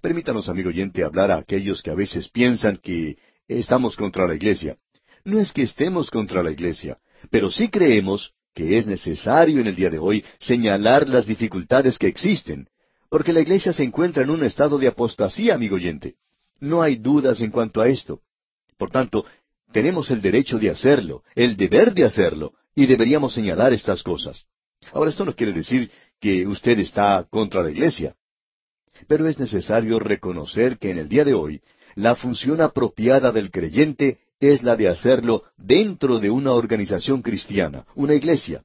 [0.00, 4.76] Permítanos, amigo oyente, hablar a aquellos que a veces piensan que estamos contra la iglesia.
[5.24, 6.98] No es que estemos contra la iglesia,
[7.30, 12.06] pero sí creemos que es necesario en el día de hoy señalar las dificultades que
[12.06, 12.68] existen,
[13.08, 16.16] porque la iglesia se encuentra en un estado de apostasía, amigo oyente.
[16.60, 18.20] No hay dudas en cuanto a esto.
[18.76, 19.24] Por tanto,
[19.72, 24.44] tenemos el derecho de hacerlo, el deber de hacerlo, y deberíamos señalar estas cosas.
[24.92, 25.90] Ahora, esto no quiere decir
[26.20, 28.14] que usted está contra la iglesia.
[29.06, 31.60] Pero es necesario reconocer que en el día de hoy,
[31.94, 38.14] la función apropiada del creyente es la de hacerlo dentro de una organización cristiana, una
[38.14, 38.62] iglesia.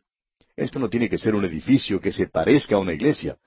[0.56, 3.38] Esto no tiene que ser un edificio que se parezca a una iglesia.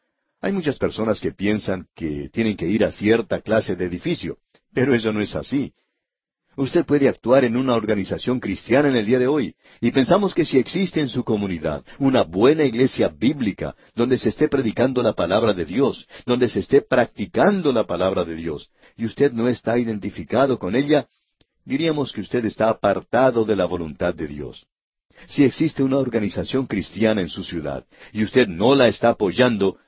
[0.47, 4.39] Hay muchas personas que piensan que tienen que ir a cierta clase de edificio,
[4.73, 5.73] pero eso no es así.
[6.57, 10.45] Usted puede actuar en una organización cristiana en el día de hoy, y pensamos que
[10.45, 15.53] si existe en su comunidad una buena iglesia bíblica, donde se esté predicando la palabra
[15.53, 20.61] de Dios, donde se esté practicando la palabra de Dios, y usted no está identificado
[20.61, 21.09] con ella,
[21.65, 24.65] diríamos que usted está apartado de la voluntad de Dios.
[25.27, 29.79] Si existe una organización cristiana en su ciudad, y usted no la está apoyando,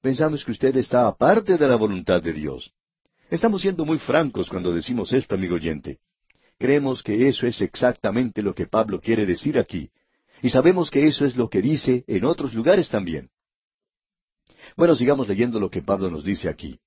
[0.00, 2.72] pensamos que usted está aparte de la voluntad de Dios.
[3.30, 5.98] Estamos siendo muy francos cuando decimos esto, amigo oyente.
[6.58, 9.90] Creemos que eso es exactamente lo que Pablo quiere decir aquí,
[10.42, 13.30] y sabemos que eso es lo que dice en otros lugares también.
[14.76, 16.78] Bueno, sigamos leyendo lo que Pablo nos dice aquí.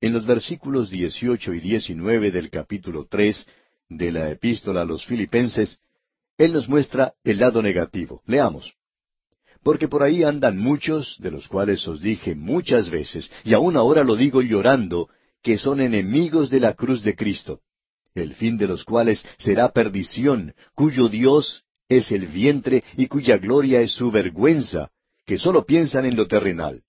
[0.00, 3.46] En los versículos 18 y 19 del capítulo 3
[3.90, 5.80] de la epístola a los filipenses,
[6.38, 8.22] él nos muestra el lado negativo.
[8.26, 8.74] Leamos.
[9.62, 14.04] Porque por ahí andan muchos, de los cuales os dije muchas veces, y aún ahora
[14.04, 15.08] lo digo llorando,
[15.42, 17.60] que son enemigos de la cruz de Cristo
[18.14, 23.80] el fin de los cuales será perdición, cuyo Dios es el vientre y cuya gloria
[23.80, 24.90] es su vergüenza,
[25.26, 26.82] que sólo piensan en lo terrenal.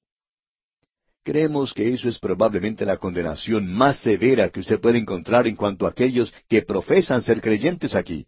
[1.24, 5.86] Creemos que eso es probablemente la condenación más severa que usted puede encontrar en cuanto
[5.86, 8.26] a aquellos que profesan ser creyentes aquí.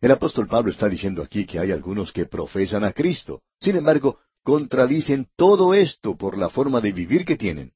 [0.00, 3.42] El apóstol Pablo está diciendo aquí que hay algunos que profesan a Cristo.
[3.60, 7.72] Sin embargo, contradicen todo esto por la forma de vivir que tienen.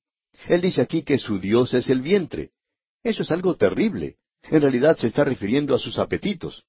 [0.49, 2.51] Él dice aquí que su Dios es el vientre.
[3.03, 4.17] Eso es algo terrible.
[4.45, 6.65] En realidad se está refiriendo a sus apetitos.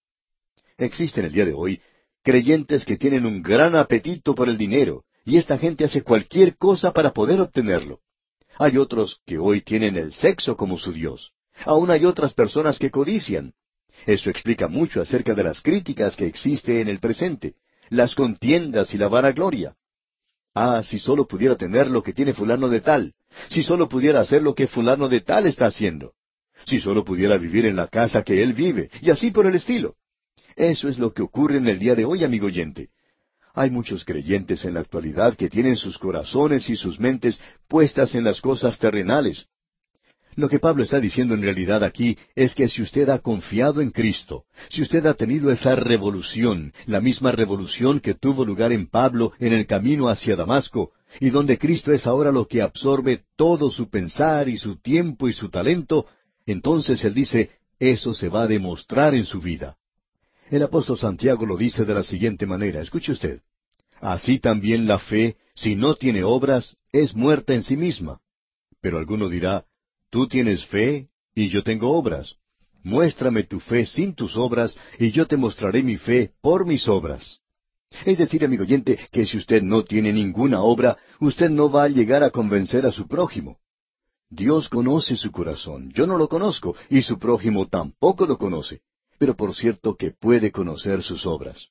[0.78, 1.82] Existen el día de hoy
[2.24, 6.94] creyentes que tienen un gran apetito por el dinero, y esta gente hace cualquier cosa
[6.94, 8.00] para poder obtenerlo.
[8.58, 11.34] Hay otros que hoy tienen el sexo como su Dios.
[11.66, 13.54] Aún hay otras personas que codician.
[14.06, 17.56] Eso explica mucho acerca de las críticas que existe en el presente,
[17.90, 19.76] las contiendas y la vanagloria.
[20.54, 23.14] Ah, si solo pudiera tener lo que tiene fulano de tal,
[23.50, 26.14] si solo pudiera hacer lo que fulano de tal está haciendo.
[26.66, 29.96] Si solo pudiera vivir en la casa que él vive, y así por el estilo.
[30.56, 32.90] Eso es lo que ocurre en el día de hoy, amigo oyente.
[33.56, 38.24] Hay muchos creyentes en la actualidad que tienen sus corazones y sus mentes puestas en
[38.24, 39.48] las cosas terrenales.
[40.36, 43.92] Lo que Pablo está diciendo en realidad aquí es que si usted ha confiado en
[43.92, 49.34] Cristo, si usted ha tenido esa revolución, la misma revolución que tuvo lugar en Pablo
[49.40, 53.90] en el camino hacia Damasco, y donde Cristo es ahora lo que absorbe todo su
[53.90, 56.08] pensar y su tiempo y su talento,
[56.46, 59.78] entonces él dice, eso se va a demostrar en su vida.
[60.50, 63.42] El apóstol Santiago lo dice de la siguiente manera, escuche usted.
[64.02, 68.20] Así también la fe, si no tiene obras, es muerta en sí misma.
[68.82, 69.66] Pero alguno dirá,
[70.14, 72.36] tú tienes fe y yo tengo obras.
[72.84, 77.40] Muéstrame tu fe sin tus obras y yo te mostraré mi fe por mis obras.
[78.06, 81.88] Es decir, amigo oyente, que si usted no tiene ninguna obra, usted no va a
[81.88, 83.58] llegar a convencer a su prójimo.
[84.30, 88.82] Dios conoce su corazón, yo no lo conozco, y su prójimo tampoco lo conoce,
[89.18, 91.70] pero por cierto que puede conocer sus obras.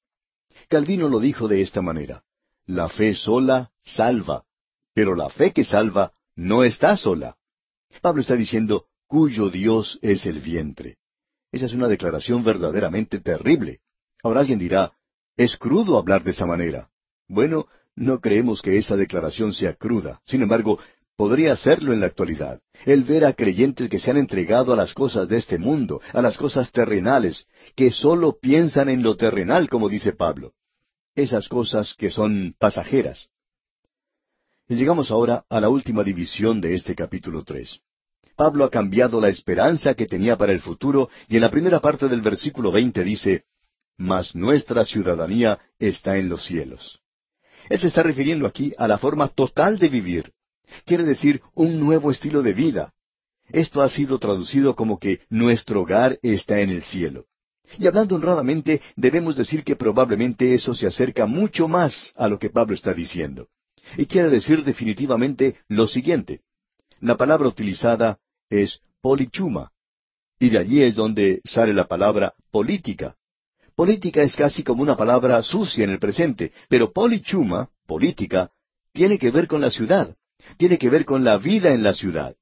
[0.68, 2.24] Calvino lo dijo de esta manera,
[2.66, 4.42] la fe sola salva,
[4.94, 7.36] pero la fe que salva no está sola.
[8.00, 10.96] Pablo está diciendo, cuyo Dios es el vientre.
[11.50, 13.80] Esa es una declaración verdaderamente terrible.
[14.22, 14.92] Ahora alguien dirá,
[15.36, 16.88] es crudo hablar de esa manera.
[17.28, 20.22] Bueno, no creemos que esa declaración sea cruda.
[20.26, 20.78] Sin embargo,
[21.16, 22.60] podría hacerlo en la actualidad.
[22.86, 26.22] El ver a creyentes que se han entregado a las cosas de este mundo, a
[26.22, 30.54] las cosas terrenales, que sólo piensan en lo terrenal, como dice Pablo.
[31.14, 33.28] Esas cosas que son pasajeras.
[34.74, 37.80] Llegamos ahora a la última división de este capítulo tres.
[38.36, 42.08] Pablo ha cambiado la esperanza que tenía para el futuro y en la primera parte
[42.08, 43.44] del versículo veinte dice,
[43.98, 47.00] Mas nuestra ciudadanía está en los cielos.
[47.68, 50.32] Él se está refiriendo aquí a la forma total de vivir,
[50.86, 52.94] Quiere decir un nuevo estilo de vida.
[53.50, 57.26] Esto ha sido traducido como que nuestro hogar está en el cielo.
[57.78, 62.48] Y hablando honradamente, debemos decir que probablemente eso se acerca mucho más a lo que
[62.48, 63.48] Pablo está diciendo.
[63.96, 66.40] Y quiere decir definitivamente lo siguiente.
[67.00, 68.18] La palabra utilizada
[68.48, 69.72] es polichuma.
[70.38, 73.16] Y de allí es donde sale la palabra política.
[73.74, 78.50] Política es casi como una palabra sucia en el presente, pero polichuma, política,
[78.92, 80.14] tiene que ver con la ciudad,
[80.56, 82.36] tiene que ver con la vida en la ciudad.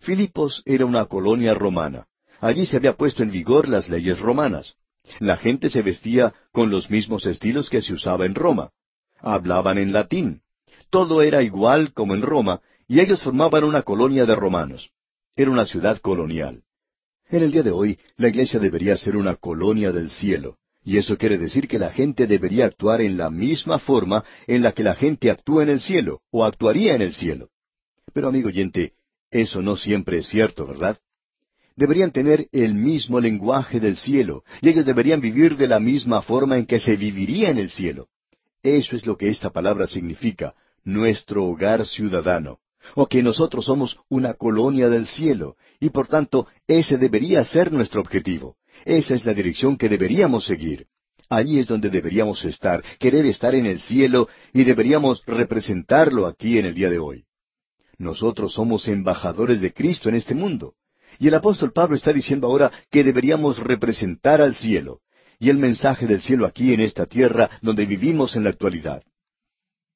[0.00, 2.06] Filipos era una colonia romana.
[2.40, 4.76] Allí se había puesto en vigor las leyes romanas.
[5.18, 8.70] La gente se vestía con los mismos estilos que se usaba en Roma.
[9.18, 10.42] Hablaban en latín.
[10.90, 14.90] Todo era igual como en Roma, y ellos formaban una colonia de romanos.
[15.36, 16.64] Era una ciudad colonial.
[17.28, 21.16] En el día de hoy, la iglesia debería ser una colonia del cielo, y eso
[21.16, 24.96] quiere decir que la gente debería actuar en la misma forma en la que la
[24.96, 27.50] gente actúa en el cielo, o actuaría en el cielo.
[28.12, 28.94] Pero amigo oyente,
[29.30, 30.98] eso no siempre es cierto, ¿verdad?
[31.76, 36.58] Deberían tener el mismo lenguaje del cielo, y ellos deberían vivir de la misma forma
[36.58, 38.08] en que se viviría en el cielo.
[38.62, 42.60] Eso es lo que esta palabra significa, nuestro hogar ciudadano
[42.94, 48.00] o que nosotros somos una colonia del cielo, y por tanto ese debería ser nuestro
[48.00, 48.56] objetivo.
[48.84, 50.86] Esa es la dirección que deberíamos seguir.
[51.28, 56.66] Allí es donde deberíamos estar, querer estar en el cielo, y deberíamos representarlo aquí en
[56.66, 57.24] el día de hoy.
[57.98, 60.74] Nosotros somos embajadores de Cristo en este mundo.
[61.18, 65.00] Y el apóstol Pablo está diciendo ahora que deberíamos representar al cielo,
[65.38, 69.02] y el mensaje del cielo aquí en esta tierra donde vivimos en la actualidad.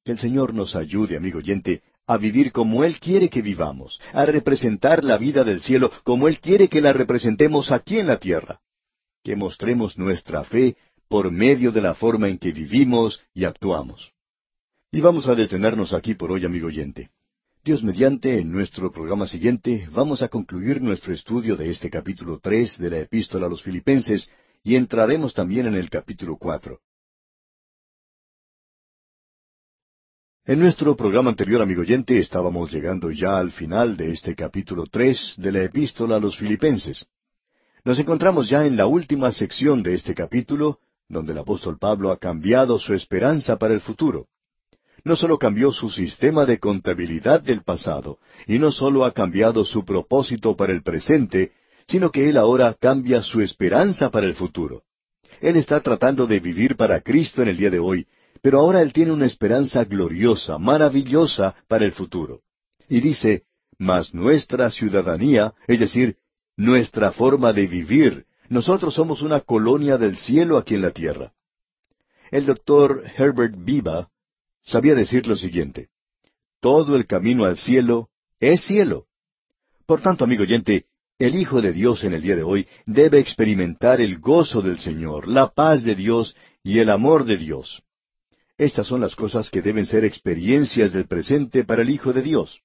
[0.04, 4.26] Que el Señor nos ayude, amigo oyente, a vivir como Él quiere que vivamos, a
[4.26, 8.60] representar la vida del cielo como Él quiere que la representemos aquí en la tierra.
[9.22, 10.76] Que mostremos nuestra fe
[11.08, 14.12] por medio de la forma en que vivimos y actuamos.
[14.92, 17.10] Y vamos a detenernos aquí por hoy, amigo oyente.
[17.64, 22.76] Dios mediante, en nuestro programa siguiente vamos a concluir nuestro estudio de este capítulo tres
[22.76, 24.28] de la Epístola a los Filipenses
[24.62, 26.80] y entraremos también en el capítulo cuatro.
[30.46, 35.32] En nuestro programa anterior, amigo oyente, estábamos llegando ya al final de este capítulo tres
[35.38, 37.06] de la epístola a los filipenses.
[37.82, 42.18] Nos encontramos ya en la última sección de este capítulo, donde el apóstol Pablo ha
[42.18, 44.26] cambiado su esperanza para el futuro.
[45.02, 49.82] No solo cambió su sistema de contabilidad del pasado, y no solo ha cambiado su
[49.82, 51.52] propósito para el presente,
[51.88, 54.82] sino que él ahora cambia su esperanza para el futuro.
[55.40, 58.06] Él está tratando de vivir para Cristo en el día de hoy,
[58.42, 62.42] pero ahora él tiene una esperanza gloriosa, maravillosa para el futuro.
[62.88, 63.44] Y dice,
[63.78, 66.16] mas nuestra ciudadanía, es decir,
[66.56, 71.32] nuestra forma de vivir, nosotros somos una colonia del cielo aquí en la tierra.
[72.30, 74.08] El doctor Herbert Biba
[74.62, 75.88] sabía decir lo siguiente,
[76.60, 78.08] todo el camino al cielo
[78.40, 79.06] es cielo.
[79.86, 80.86] Por tanto, amigo oyente,
[81.18, 85.28] el Hijo de Dios en el día de hoy debe experimentar el gozo del Señor,
[85.28, 87.82] la paz de Dios y el amor de Dios.
[88.56, 92.60] Estas son las cosas que deben ser experiencias del presente para el Hijo de Dios.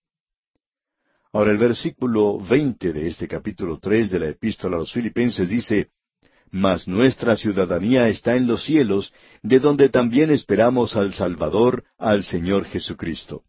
[1.34, 5.90] Ahora el versículo veinte de este capítulo tres de la Epístola a los Filipenses dice,
[6.52, 12.66] Mas nuestra ciudadanía está en los cielos, de donde también esperamos al Salvador, al Señor
[12.66, 13.44] Jesucristo.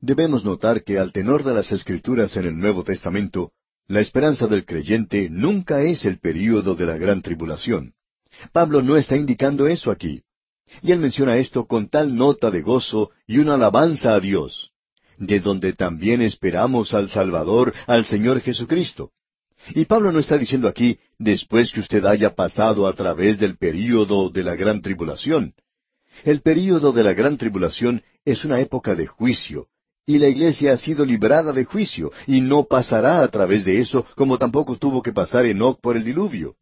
[0.00, 3.52] Debemos notar que al tenor de las Escrituras en el Nuevo Testamento,
[3.88, 7.94] la esperanza del creyente nunca es el período de la gran tribulación.
[8.52, 10.22] Pablo no está indicando eso aquí.
[10.82, 14.72] Y él menciona esto con tal nota de gozo y una alabanza a Dios,
[15.16, 19.12] de donde también esperamos al Salvador, al Señor Jesucristo.
[19.74, 24.30] Y Pablo no está diciendo aquí, después que usted haya pasado a través del período
[24.30, 25.54] de la gran tribulación.
[26.24, 29.66] El período de la gran tribulación es una época de juicio,
[30.06, 34.06] y la iglesia ha sido librada de juicio, y no pasará a través de eso
[34.16, 36.56] como tampoco tuvo que pasar Enoch por el diluvio.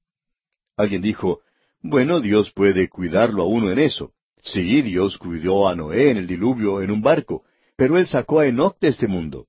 [0.76, 1.40] Alguien dijo,
[1.88, 4.12] bueno, Dios puede cuidarlo a uno en eso.
[4.42, 7.44] Sí, Dios cuidó a Noé en el diluvio en un barco,
[7.76, 9.46] pero Él sacó a Enoch de este mundo.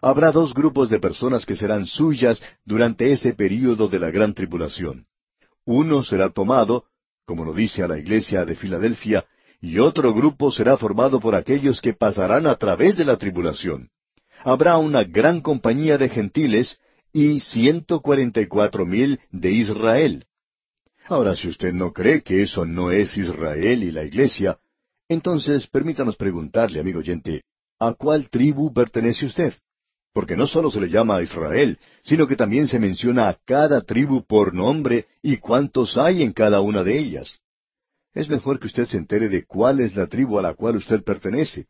[0.00, 5.06] Habrá dos grupos de personas que serán suyas durante ese período de la gran tribulación.
[5.64, 6.86] Uno será tomado,
[7.24, 9.24] como lo dice a la iglesia de Filadelfia,
[9.60, 13.90] y otro grupo será formado por aquellos que pasarán a través de la tribulación.
[14.42, 16.80] Habrá una gran compañía de gentiles
[17.12, 20.24] y ciento cuarenta y cuatro mil de Israel.
[21.06, 24.58] Ahora, si usted no cree que eso no es Israel y la iglesia,
[25.08, 27.42] entonces permítanos preguntarle, amigo oyente,
[27.78, 29.52] ¿a cuál tribu pertenece usted?
[30.12, 33.80] Porque no solo se le llama a Israel, sino que también se menciona a cada
[33.80, 37.40] tribu por nombre y cuántos hay en cada una de ellas.
[38.14, 41.02] Es mejor que usted se entere de cuál es la tribu a la cual usted
[41.02, 41.66] pertenece,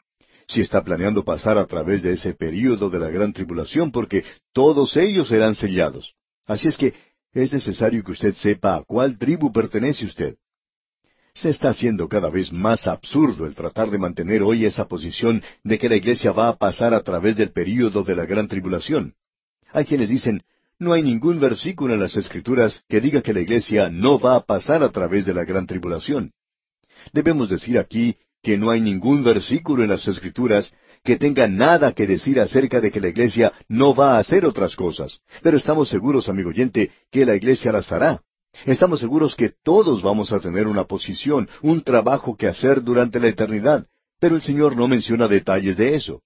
[0.47, 4.97] si está planeando pasar a través de ese período de la gran tribulación, porque todos
[4.97, 6.15] ellos serán sellados.
[6.47, 6.95] Así es que
[7.33, 10.37] es necesario que usted sepa a cuál tribu pertenece usted.
[11.35, 15.79] Se está haciendo cada vez más absurdo el tratar de mantener hoy esa posición de
[15.79, 19.15] que la Iglesia va a pasar a través del período de la gran tribulación.
[19.73, 20.43] Hay quienes dicen,
[20.79, 24.45] no hay ningún versículo en las Escrituras que diga que la iglesia no va a
[24.45, 26.33] pasar a través de la gran tribulación.
[27.13, 30.75] Debemos decir aquí que no hay ningún versículo en las Escrituras
[31.05, 34.77] que tenga nada que decir acerca de que la iglesia no va a hacer otras
[34.77, 35.21] cosas.
[35.43, 38.23] Pero estamos seguros, amigo oyente, que la iglesia las hará.
[38.67, 43.29] Estamos seguros que todos vamos a tener una posición, un trabajo que hacer durante la
[43.29, 43.87] eternidad,
[44.21, 46.23] pero el Señor no menciona detalles de eso.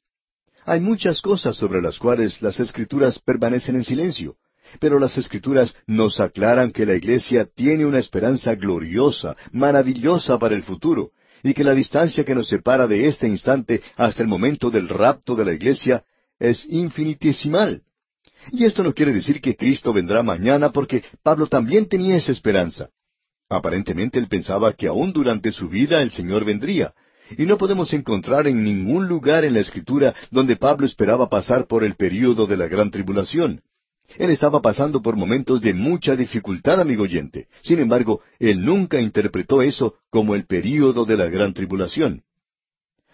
[0.64, 4.36] Hay muchas cosas sobre las cuales las escrituras permanecen en silencio,
[4.80, 10.64] pero las escrituras nos aclaran que la iglesia tiene una esperanza gloriosa, maravillosa para el
[10.64, 11.12] futuro,
[11.42, 15.34] y que la distancia que nos separa de este instante hasta el momento del rapto
[15.34, 16.04] de la iglesia
[16.38, 17.82] es infinitesimal.
[18.52, 22.90] Y esto no quiere decir que Cristo vendrá mañana porque Pablo también tenía esa esperanza.
[23.48, 26.94] Aparentemente él pensaba que aún durante su vida el Señor vendría,
[27.36, 31.82] y no podemos encontrar en ningún lugar en la Escritura donde Pablo esperaba pasar por
[31.84, 33.62] el período de la gran tribulación.
[34.18, 37.48] Él estaba pasando por momentos de mucha dificultad, amigo oyente.
[37.62, 42.22] Sin embargo, él nunca interpretó eso como el período de la gran tribulación.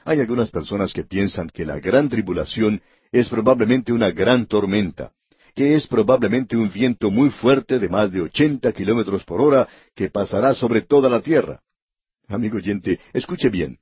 [0.04, 5.12] Hay algunas personas que piensan que la gran tribulación es probablemente una gran tormenta,
[5.54, 10.10] que es probablemente un viento muy fuerte de más de ochenta kilómetros por hora que
[10.10, 11.60] pasará sobre toda la tierra.
[12.28, 13.78] Amigo oyente, escuche bien.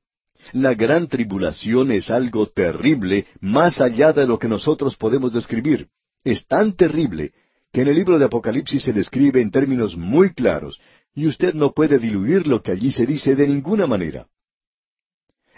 [0.52, 5.88] La gran tribulación es algo terrible más allá de lo que nosotros podemos describir.
[6.24, 7.32] Es tan terrible
[7.72, 10.80] que en el libro de Apocalipsis se describe en términos muy claros,
[11.14, 14.26] y usted no puede diluir lo que allí se dice de ninguna manera.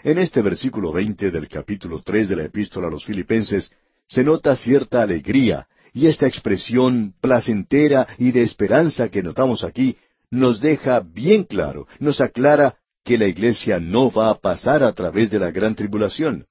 [0.03, 3.71] En este versículo veinte del capítulo tres de la epístola a los Filipenses
[4.07, 9.95] se nota cierta alegría, y esta expresión placentera y de esperanza que notamos aquí
[10.31, 15.29] nos deja bien claro, nos aclara que la iglesia no va a pasar a través
[15.29, 16.47] de la gran tribulación.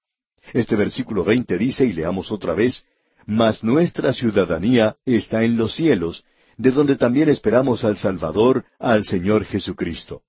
[0.52, 2.84] Este versículo veinte dice, y leamos otra vez,
[3.26, 6.24] Mas nuestra ciudadanía está en los cielos,
[6.56, 10.22] de donde también esperamos al Salvador, al Señor Jesucristo.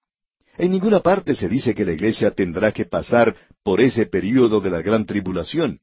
[0.57, 4.69] En ninguna parte se dice que la iglesia tendrá que pasar por ese período de
[4.69, 5.79] la gran tribulación.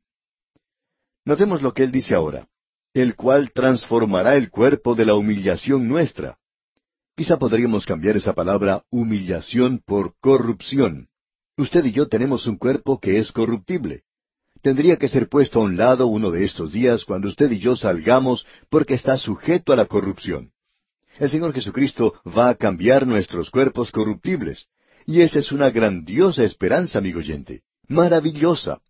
[1.25, 2.49] Notemos lo que él dice ahora,
[2.95, 6.39] el cual transformará el cuerpo de la humillación nuestra,
[7.21, 11.09] Quizá podríamos cambiar esa palabra humillación por corrupción.
[11.59, 14.05] Usted y yo tenemos un cuerpo que es corruptible.
[14.63, 17.77] Tendría que ser puesto a un lado uno de estos días cuando usted y yo
[17.77, 20.53] salgamos porque está sujeto a la corrupción.
[21.19, 24.67] El Señor Jesucristo va a cambiar nuestros cuerpos corruptibles.
[25.07, 27.63] Y esa es una grandiosa esperanza, amigo oyente.
[27.89, 28.81] Maravillosa.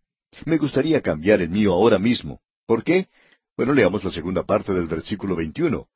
[0.45, 2.41] Me gustaría cambiar el mío ahora mismo.
[2.67, 3.09] ¿Por qué?
[3.57, 5.89] Bueno, leamos la segunda parte del versículo 21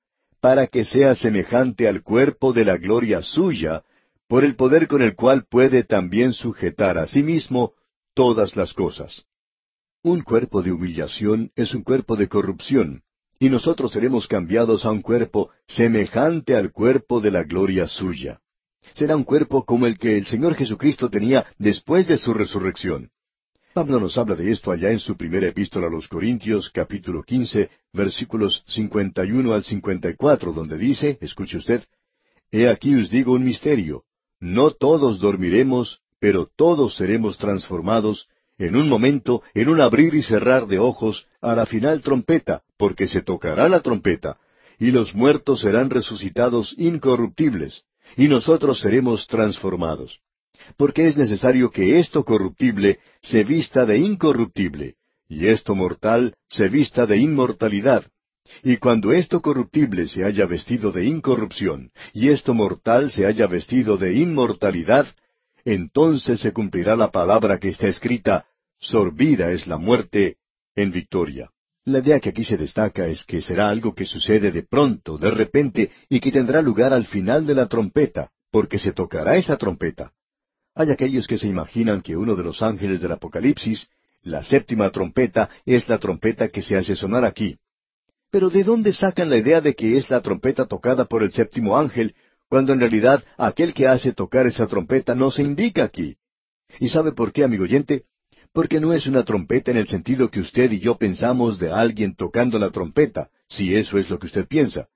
[0.45, 3.83] para que sea semejante al cuerpo de la gloria suya,
[4.29, 7.73] por el poder con el cual puede también sujetar a sí mismo
[8.13, 9.25] todas las cosas.
[10.07, 13.01] Un cuerpo de humillación es un cuerpo de corrupción,
[13.39, 18.39] y nosotros seremos cambiados a un cuerpo semejante al cuerpo de la gloria suya.
[18.93, 23.13] Será un cuerpo como el que el Señor Jesucristo tenía después de su resurrección.
[23.73, 27.71] Pablo nos habla de esto allá en su primera epístola a los Corintios, capítulo quince,
[27.95, 31.83] versículos cincuenta y uno al cincuenta y cuatro, donde dice, escuche usted,
[32.53, 34.05] He aquí os digo un misterio,
[34.39, 38.29] no todos dormiremos, pero todos seremos transformados,
[38.59, 43.07] en un momento, en un abrir y cerrar de ojos, a la final trompeta, porque
[43.07, 44.39] se tocará la trompeta,
[44.79, 47.85] y los muertos serán resucitados incorruptibles,
[48.17, 50.21] y nosotros seremos transformados
[50.77, 54.95] porque es necesario que esto corruptible se vista de incorruptible,
[55.29, 58.05] y esto mortal se vista de inmortalidad.
[58.63, 63.97] Y cuando esto corruptible se haya vestido de incorrupción, y esto mortal se haya vestido
[63.97, 65.07] de inmortalidad,
[65.65, 68.47] entonces se cumplirá la palabra que está escrita,
[68.79, 70.37] sorbida es la muerte
[70.75, 71.51] en victoria.
[71.87, 75.31] La idea que aquí se destaca es que será algo que sucede de pronto, de
[75.31, 80.13] repente, y que tendrá lugar al final de la trompeta, porque se tocará esa trompeta.
[80.75, 83.89] Hay aquellos que se imaginan que uno de los ángeles del Apocalipsis,
[84.23, 87.59] la séptima trompeta, es la trompeta que se hace sonar aquí.
[88.31, 91.79] Pero ¿de dónde sacan la idea de que es la trompeta tocada por el séptimo
[91.79, 92.15] ángel,
[92.49, 96.17] cuando en realidad aquel que hace tocar esa trompeta no se indica aquí?
[96.81, 98.05] ¿Y sabe por qué, amigo oyente?
[98.53, 102.15] Porque no es una trompeta en el sentido que usted y yo pensamos de alguien
[102.15, 104.89] tocando la trompeta, si eso es lo que usted piensa.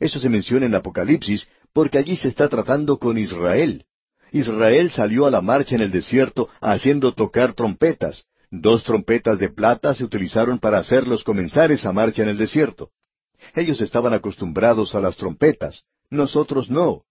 [0.00, 3.84] Eso se menciona en Apocalipsis porque allí se está tratando con Israel.
[4.32, 8.24] Israel salió a la marcha en el desierto haciendo tocar trompetas.
[8.50, 12.90] Dos trompetas de plata se utilizaron para hacerlos comenzar esa marcha en el desierto.
[13.54, 17.04] Ellos estaban acostumbrados a las trompetas, nosotros no.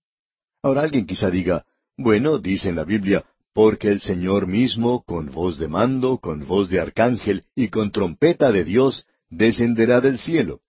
[0.62, 1.66] Ahora alguien quizá diga,
[1.98, 6.70] bueno, dice en la Biblia, porque el Señor mismo, con voz de mando, con voz
[6.70, 10.62] de arcángel y con trompeta de Dios, descenderá del cielo.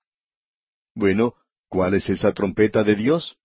[0.94, 1.34] Bueno,
[1.68, 3.36] ¿cuál es esa trompeta de Dios?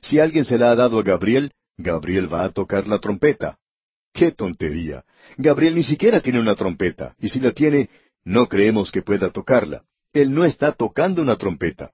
[0.00, 3.58] Si alguien se la ha dado a Gabriel, Gabriel va a tocar la trompeta.
[4.12, 5.04] ¡Qué tontería!
[5.36, 7.90] Gabriel ni siquiera tiene una trompeta, y si la tiene,
[8.24, 9.84] no creemos que pueda tocarla.
[10.16, 11.92] Él no está tocando una trompeta.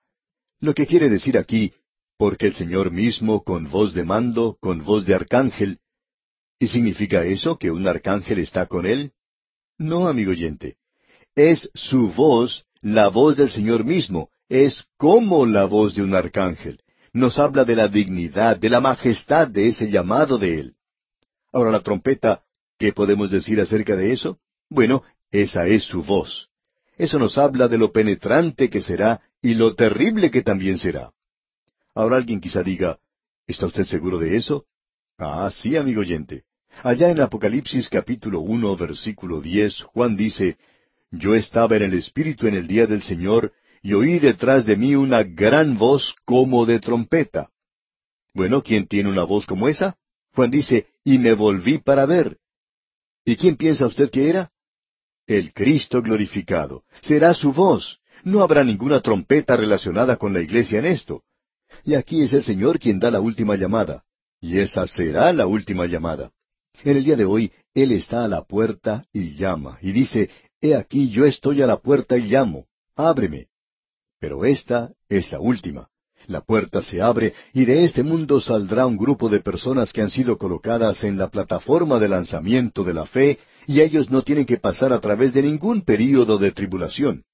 [0.61, 1.73] Lo que quiere decir aquí,
[2.17, 5.81] porque el Señor mismo, con voz de mando, con voz de arcángel,
[6.61, 9.11] ¿y significa eso que un arcángel está con él?
[9.77, 10.77] No, amigo oyente.
[11.35, 16.81] Es su voz, la voz del Señor mismo, es como la voz de un arcángel.
[17.13, 20.77] Nos habla de la dignidad, de la majestad de ese llamado de él.
[21.53, 22.45] Ahora la trompeta,
[22.79, 24.39] ¿qué podemos decir acerca de eso?
[24.71, 25.03] Bueno,
[25.33, 26.52] esa es su voz.
[26.97, 31.13] Eso nos habla de lo penetrante que será y lo terrible que también será.
[31.95, 32.99] Ahora alguien quizá diga,
[33.47, 34.67] ¿está usted seguro de eso?
[35.19, 36.45] Ah, sí, amigo oyente.
[36.83, 40.57] Allá en Apocalipsis capítulo uno, versículo diez, Juan dice,
[41.11, 44.95] Yo estaba en el Espíritu en el día del Señor, y oí detrás de mí
[44.95, 47.51] una gran voz como de trompeta.
[48.33, 49.97] Bueno, ¿quién tiene una voz como esa?
[50.35, 52.39] Juan dice, y me volví para ver.
[53.25, 54.51] ¿Y quién piensa usted que era?
[55.27, 56.85] El Cristo glorificado.
[57.01, 58.01] Será su voz.
[58.25, 61.23] No habrá ninguna trompeta relacionada con la iglesia en esto.
[61.85, 64.05] Y aquí es el Señor quien da la última llamada.
[64.41, 66.31] Y esa será la última llamada.
[66.85, 70.75] En el día de hoy, Él está a la puerta y llama, y dice, He
[70.75, 72.67] aquí yo estoy a la puerta y llamo,
[72.97, 73.49] ábreme.
[74.19, 75.89] Pero esta es la última.
[76.27, 80.11] La puerta se abre y de este mundo saldrá un grupo de personas que han
[80.11, 84.59] sido colocadas en la plataforma de lanzamiento de la fe y ellos no tienen que
[84.59, 87.25] pasar a través de ningún período de tribulación.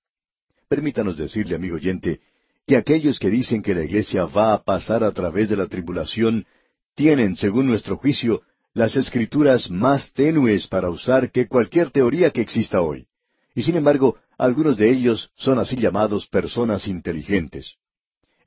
[0.68, 2.20] Permítanos decirle, amigo oyente,
[2.66, 6.47] que aquellos que dicen que la iglesia va a pasar a través de la tribulación
[6.95, 8.43] tienen, según nuestro juicio,
[8.74, 13.07] las escrituras más tenues para usar que cualquier teoría que exista hoy.
[13.55, 17.79] Y sin embargo, algunos de ellos son así llamados personas inteligentes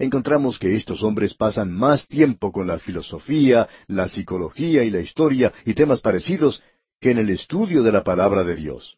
[0.03, 5.53] encontramos que estos hombres pasan más tiempo con la filosofía, la psicología y la historia
[5.65, 6.61] y temas parecidos
[7.01, 8.95] que en el estudio de la palabra de Dios.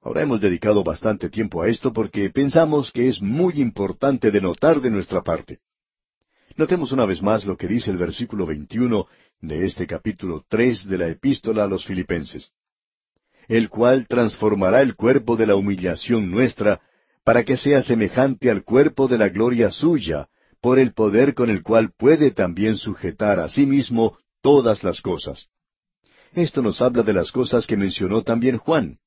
[0.00, 4.80] Ahora hemos dedicado bastante tiempo a esto porque pensamos que es muy importante de notar
[4.80, 5.58] de nuestra parte.
[6.56, 9.06] Notemos una vez más lo que dice el versículo 21
[9.42, 12.52] de este capítulo 3 de la epístola a los filipenses.
[13.48, 16.80] El cual transformará el cuerpo de la humillación nuestra
[17.22, 20.28] para que sea semejante al cuerpo de la gloria suya,
[20.62, 25.48] por el poder con el cual puede también sujetar a sí mismo todas las cosas.
[26.34, 28.98] Esto nos habla de las cosas que mencionó también Juan.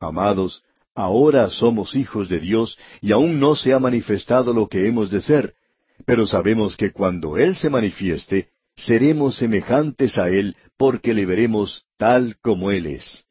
[0.00, 0.62] Amados,
[0.94, 5.20] ahora somos hijos de Dios y aún no se ha manifestado lo que hemos de
[5.20, 5.54] ser,
[6.04, 12.36] pero sabemos que cuando Él se manifieste, seremos semejantes a Él porque le veremos tal
[12.42, 13.24] como Él es.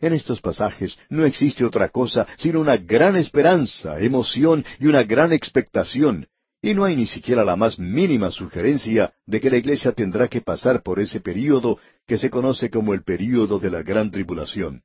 [0.00, 5.34] En estos pasajes no existe otra cosa sino una gran esperanza, emoción y una gran
[5.34, 6.26] expectación,
[6.62, 10.42] y no hay ni siquiera la más mínima sugerencia de que la iglesia tendrá que
[10.42, 14.82] pasar por ese período que se conoce como el período de la gran tribulación.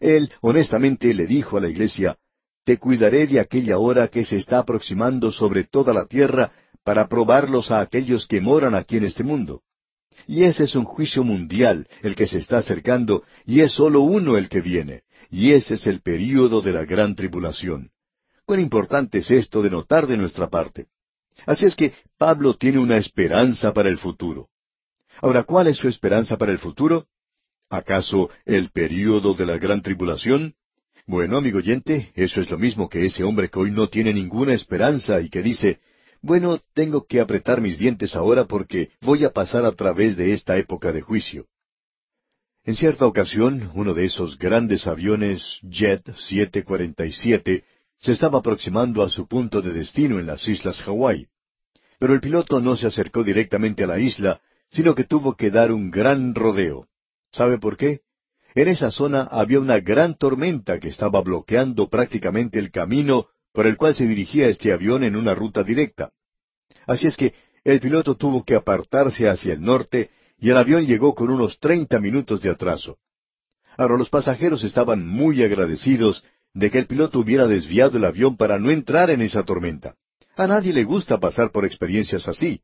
[0.00, 2.18] Él honestamente le dijo a la iglesia,
[2.64, 6.52] Te cuidaré de aquella hora que se está aproximando sobre toda la tierra
[6.84, 9.62] para probarlos a aquellos que moran aquí en este mundo.
[10.26, 14.36] Y ese es un juicio mundial, el que se está acercando, y es sólo uno
[14.36, 17.90] el que viene, y ese es el período de la gran tribulación.
[18.50, 20.88] Cuán importante es esto de notar de nuestra parte.
[21.46, 24.48] Así es que Pablo tiene una esperanza para el futuro.
[25.22, 27.06] Ahora, ¿cuál es su esperanza para el futuro?
[27.68, 30.54] ¿Acaso el período de la gran tribulación?
[31.06, 34.52] Bueno, amigo oyente, eso es lo mismo que ese hombre que hoy no tiene ninguna
[34.52, 35.78] esperanza y que dice,
[36.20, 40.56] bueno, tengo que apretar mis dientes ahora porque voy a pasar a través de esta
[40.58, 41.46] época de juicio.
[42.64, 47.62] En cierta ocasión, uno de esos grandes aviones Jet 747
[48.00, 51.28] se estaba aproximando a su punto de destino en las islas Hawái.
[51.98, 54.40] Pero el piloto no se acercó directamente a la isla,
[54.70, 56.86] sino que tuvo que dar un gran rodeo.
[57.30, 58.00] ¿Sabe por qué?
[58.54, 63.76] En esa zona había una gran tormenta que estaba bloqueando prácticamente el camino por el
[63.76, 66.10] cual se dirigía este avión en una ruta directa.
[66.86, 71.14] Así es que el piloto tuvo que apartarse hacia el norte y el avión llegó
[71.14, 72.96] con unos treinta minutos de atraso.
[73.76, 76.24] Ahora los pasajeros estaban muy agradecidos
[76.54, 79.94] de que el piloto hubiera desviado el avión para no entrar en esa tormenta.
[80.36, 82.60] A nadie le gusta pasar por experiencias así.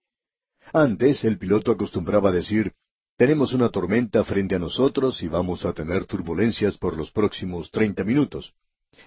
[0.72, 2.72] Antes el piloto acostumbraba decir,
[3.16, 8.04] tenemos una tormenta frente a nosotros y vamos a tener turbulencias por los próximos treinta
[8.04, 8.52] minutos.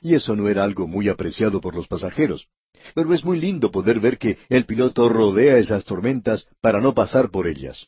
[0.02, 2.48] Y eso no era algo muy apreciado por los pasajeros.
[2.96, 7.30] Pero es muy lindo poder ver que el piloto rodea esas tormentas para no pasar
[7.30, 7.88] por ellas.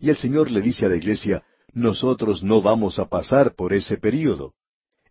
[0.00, 1.42] Y el Señor le dice a la iglesia,
[1.72, 4.54] nosotros no vamos a pasar por ese período.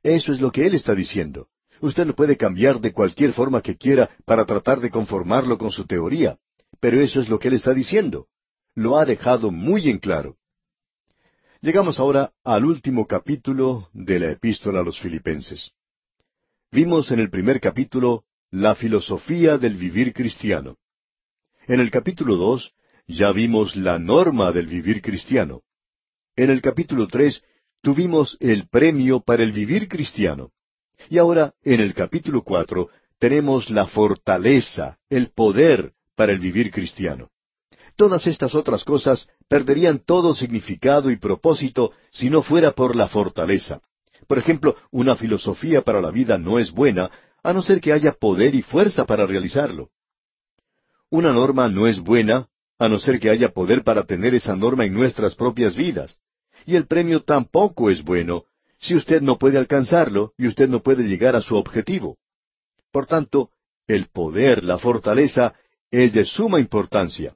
[0.03, 1.48] Eso es lo que Él está diciendo.
[1.82, 5.86] Usted lo puede cambiar de cualquier forma que quiera para tratar de conformarlo con su
[5.86, 6.38] teoría,
[6.80, 8.28] pero eso es lo que él está diciendo.
[8.74, 10.38] Lo ha dejado muy en claro.
[11.61, 15.72] Llegamos ahora al último capítulo de la epístola a los filipenses.
[16.72, 20.78] Vimos en el primer capítulo la filosofía del vivir cristiano.
[21.68, 22.74] En el capítulo dos
[23.07, 25.61] ya vimos la norma del vivir cristiano.
[26.36, 27.41] En el capítulo tres
[27.81, 30.51] tuvimos el premio para el vivir cristiano.
[31.09, 32.89] Y ahora, en el capítulo cuatro,
[33.19, 37.29] tenemos la fortaleza, el poder para el vivir cristiano.
[37.95, 43.81] Todas estas otras cosas perderían todo significado y propósito si no fuera por la fortaleza.
[44.27, 47.09] Por ejemplo, una filosofía para la vida no es buena
[47.43, 49.89] a no ser que haya poder y fuerza para realizarlo.
[51.09, 52.47] Una norma no es buena
[52.77, 56.19] a no ser que haya poder para tener esa norma en nuestras propias vidas.
[56.68, 58.44] Y el premio tampoco es bueno
[58.77, 62.18] si usted no puede alcanzarlo y usted no puede llegar a su objetivo.
[62.91, 63.52] Por tanto,
[63.88, 65.56] el poder, la fortaleza,
[65.89, 67.35] es de suma importancia.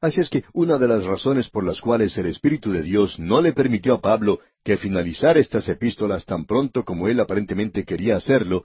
[0.00, 3.42] Así es que una de las razones por las cuales el Espíritu de Dios no
[3.42, 8.64] le permitió a Pablo que finalizara estas epístolas tan pronto como él aparentemente quería hacerlo,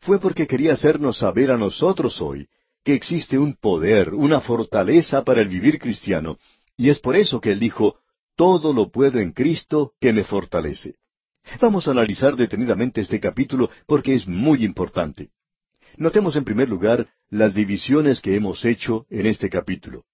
[0.00, 2.48] fue porque quería hacernos saber a nosotros hoy
[2.82, 6.38] que existe un poder, una fortaleza para el vivir cristiano,
[6.76, 8.00] y es por eso que él dijo,
[8.36, 10.96] todo lo puedo en Cristo que me fortalece.
[11.60, 15.30] Vamos a analizar detenidamente este capítulo porque es muy importante.
[15.96, 20.04] Notemos en primer lugar las divisiones que hemos hecho en este capítulo.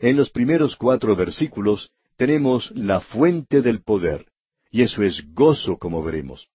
[0.00, 4.26] En los primeros cuatro versículos tenemos la fuente del poder,
[4.70, 6.48] y eso es gozo, como veremos.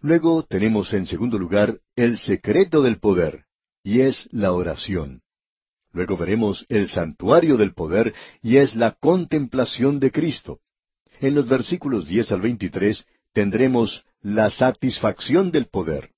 [0.00, 3.44] Luego tenemos en segundo lugar el secreto del poder,
[3.82, 5.22] y es la oración.
[5.96, 8.12] Luego veremos el santuario del poder,
[8.42, 10.60] y es la contemplación de Cristo.
[11.22, 16.10] En los versículos diez al veintitrés tendremos la satisfacción del poder.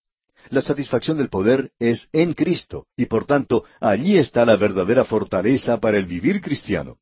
[0.51, 5.79] La satisfacción del poder es en Cristo, y por tanto allí está la verdadera fortaleza
[5.79, 6.99] para el vivir cristiano.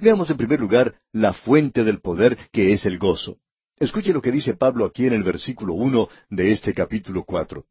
[0.00, 3.36] Veamos en primer lugar la fuente del poder que es el gozo.
[3.78, 7.66] Escuche lo que dice Pablo aquí en el versículo uno de este capítulo cuatro.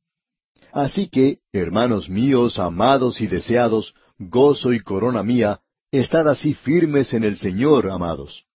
[0.71, 7.23] Así que, hermanos míos, amados y deseados, gozo y corona mía, estad así firmes en
[7.23, 8.45] el Señor, amados.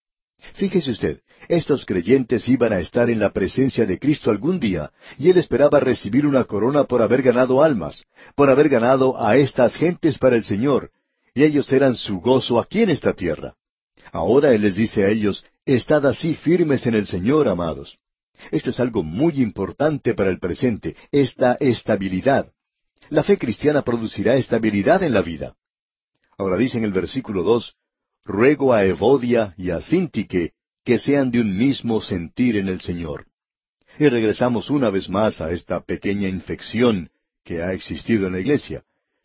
[0.54, 5.30] Fíjese usted, estos creyentes iban a estar en la presencia de Cristo algún día, y
[5.30, 8.04] él esperaba recibir una corona por haber ganado almas,
[8.34, 10.90] por haber ganado a estas gentes para el Señor,
[11.34, 13.54] y ellos eran su gozo aquí en esta tierra.
[14.12, 17.98] Ahora él les dice a ellos, Estad así firmes en el Señor, amados.
[18.50, 22.52] Esto es algo muy importante para el presente, esta estabilidad.
[23.10, 25.55] La fe cristiana producirá estabilidad en la vida.
[26.39, 27.76] Ahora dice en el versículo dos,
[28.24, 30.52] Ruego a Evodia y a Sintique
[30.85, 33.26] que sean de un mismo sentir en el Señor.
[33.98, 37.10] Y regresamos una vez más a esta pequeña infección
[37.44, 38.82] que ha existido en la iglesia.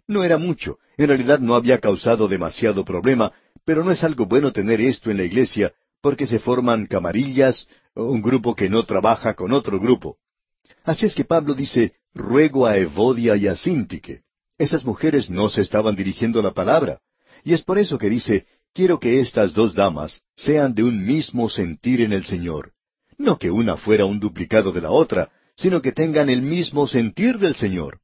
[0.07, 3.31] No era mucho, en realidad no había causado demasiado problema,
[3.65, 8.21] pero no es algo bueno tener esto en la iglesia porque se forman camarillas, un
[8.21, 10.17] grupo que no trabaja con otro grupo.
[10.83, 14.21] Así es que Pablo dice, ruego a Evodia y a Sintique.
[14.57, 16.99] Esas mujeres no se estaban dirigiendo la palabra.
[17.43, 21.49] Y es por eso que dice, quiero que estas dos damas sean de un mismo
[21.49, 22.73] sentir en el Señor.
[23.17, 27.37] No que una fuera un duplicado de la otra, sino que tengan el mismo sentir
[27.37, 27.99] del Señor.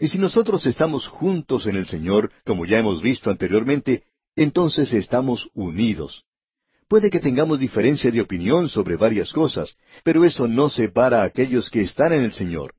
[0.00, 4.04] Y si nosotros estamos juntos en el Señor, como ya hemos visto anteriormente,
[4.36, 6.24] entonces estamos unidos.
[6.88, 11.70] Puede que tengamos diferencia de opinión sobre varias cosas, pero eso no separa a aquellos
[11.70, 12.74] que están en el Señor.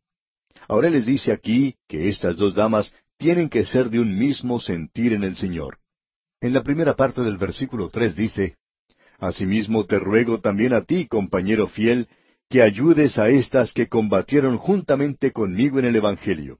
[0.68, 5.14] Ahora les dice aquí que estas dos damas tienen que ser de un mismo sentir
[5.14, 5.78] en el Señor.
[6.42, 8.58] En la primera parte del versículo tres dice,
[9.20, 12.08] Asimismo te ruego también a ti, compañero fiel,
[12.50, 16.60] que ayudes a estas que combatieron juntamente conmigo en el Evangelio.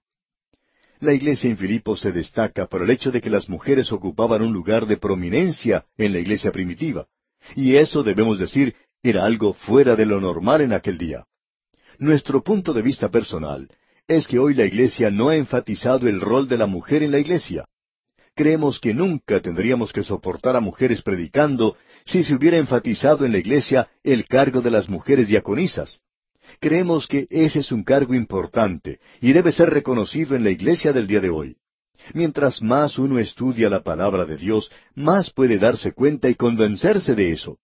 [1.00, 4.54] La iglesia en Filipo se destaca por el hecho de que las mujeres ocupaban un
[4.54, 7.08] lugar de prominencia en la iglesia primitiva,
[7.56, 11.26] y eso debemos decir era algo fuera de lo normal en aquel día.
[12.00, 13.70] Nuestro punto de vista personal
[14.08, 17.20] es que hoy la iglesia no ha enfatizado el rol de la mujer en la
[17.20, 17.66] iglesia
[18.36, 23.40] creemos que nunca tendríamos que soportar a mujeres predicando si se hubiera enfatizado en la
[23.40, 26.02] iglesia el cargo de las mujeres diaconisas.
[26.60, 31.08] Creemos que ese es un cargo importante y debe ser reconocido en la iglesia del
[31.08, 31.58] día de hoy.
[32.14, 37.32] Mientras más uno estudia la palabra de Dios, más puede darse cuenta y convencerse de
[37.32, 37.58] eso.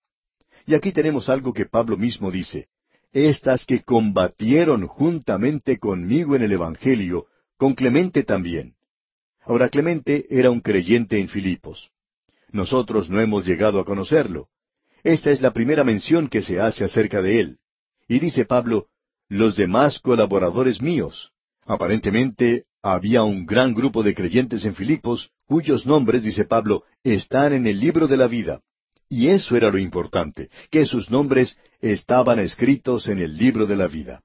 [0.65, 2.69] Y aquí tenemos algo que Pablo mismo dice.
[3.13, 7.27] Estas que combatieron juntamente conmigo en el Evangelio,
[7.57, 8.75] con Clemente también.
[9.43, 11.91] Ahora Clemente era un creyente en Filipos.
[12.51, 14.47] Nosotros no hemos llegado a conocerlo.
[15.03, 17.57] Esta es la primera mención que se hace acerca de él.
[18.07, 18.87] Y dice Pablo,
[19.27, 21.31] los demás colaboradores míos.
[21.65, 27.67] Aparentemente había un gran grupo de creyentes en Filipos cuyos nombres, dice Pablo, están en
[27.67, 28.61] el libro de la vida.
[29.11, 33.87] Y eso era lo importante, que sus nombres estaban escritos en el libro de la
[33.87, 34.21] vida.